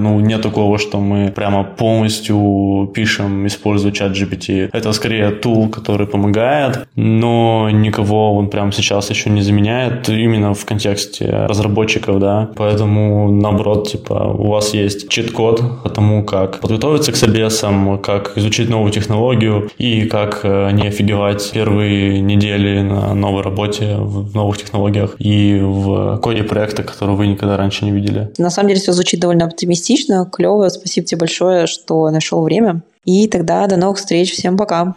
ну, 0.00 0.20
нет 0.20 0.42
такого, 0.42 0.78
что 0.78 1.00
мы 1.00 1.30
прямо 1.30 1.64
полностью 1.64 2.90
пишем, 2.94 3.46
используя 3.46 3.92
чат 3.92 4.12
GPT. 4.12 4.70
Это 4.72 4.92
скорее 4.92 5.30
тул, 5.30 5.68
который 5.68 6.06
помогает, 6.06 6.86
но 6.96 7.70
никого 7.70 8.36
он 8.36 8.48
прямо 8.48 8.72
сейчас 8.72 9.10
еще 9.10 9.30
не 9.30 9.42
заменяет 9.42 10.08
именно 10.08 10.54
в 10.54 10.64
контексте 10.64 11.46
разработчиков, 11.48 12.18
да. 12.18 12.50
Поэтому, 12.56 13.30
наоборот, 13.30 13.90
типа, 13.90 14.34
у 14.38 14.48
вас 14.48 14.74
есть 14.74 15.08
чит-код 15.08 15.82
по 15.82 15.88
тому, 15.88 16.24
как 16.24 16.60
подготовиться 16.60 17.12
к 17.12 17.16
собесам, 17.16 17.98
как 17.98 18.36
изучить 18.36 18.68
новую 18.68 18.92
технологию 18.92 19.70
и 19.78 20.04
как 20.06 20.40
э, 20.42 20.70
не 20.72 20.88
офигевать 20.88 21.50
первые 21.52 22.20
недели 22.20 22.80
на 22.82 23.14
новой 23.14 23.42
работе 23.42 23.96
в 23.96 24.34
новых 24.34 24.58
технологиях 24.58 25.16
и 25.18 25.60
в 25.62 26.18
коде 26.22 26.42
проекта, 26.42 26.82
который 26.82 27.14
вы 27.14 27.26
никогда 27.26 27.56
раньше 27.56 27.84
не 27.84 27.90
видели. 27.90 28.30
На 28.38 28.50
самом 28.50 28.68
деле 28.68 28.80
все 28.80 28.92
звучит 28.92 29.20
довольно 29.24 29.46
оптимистично, 29.46 30.28
клево. 30.30 30.68
Спасибо 30.68 31.06
тебе 31.06 31.18
большое, 31.18 31.66
что 31.66 32.10
нашел 32.10 32.42
время. 32.42 32.82
И 33.04 33.26
тогда 33.28 33.66
до 33.66 33.76
новых 33.76 33.98
встреч. 33.98 34.32
Всем 34.32 34.56
пока. 34.56 34.94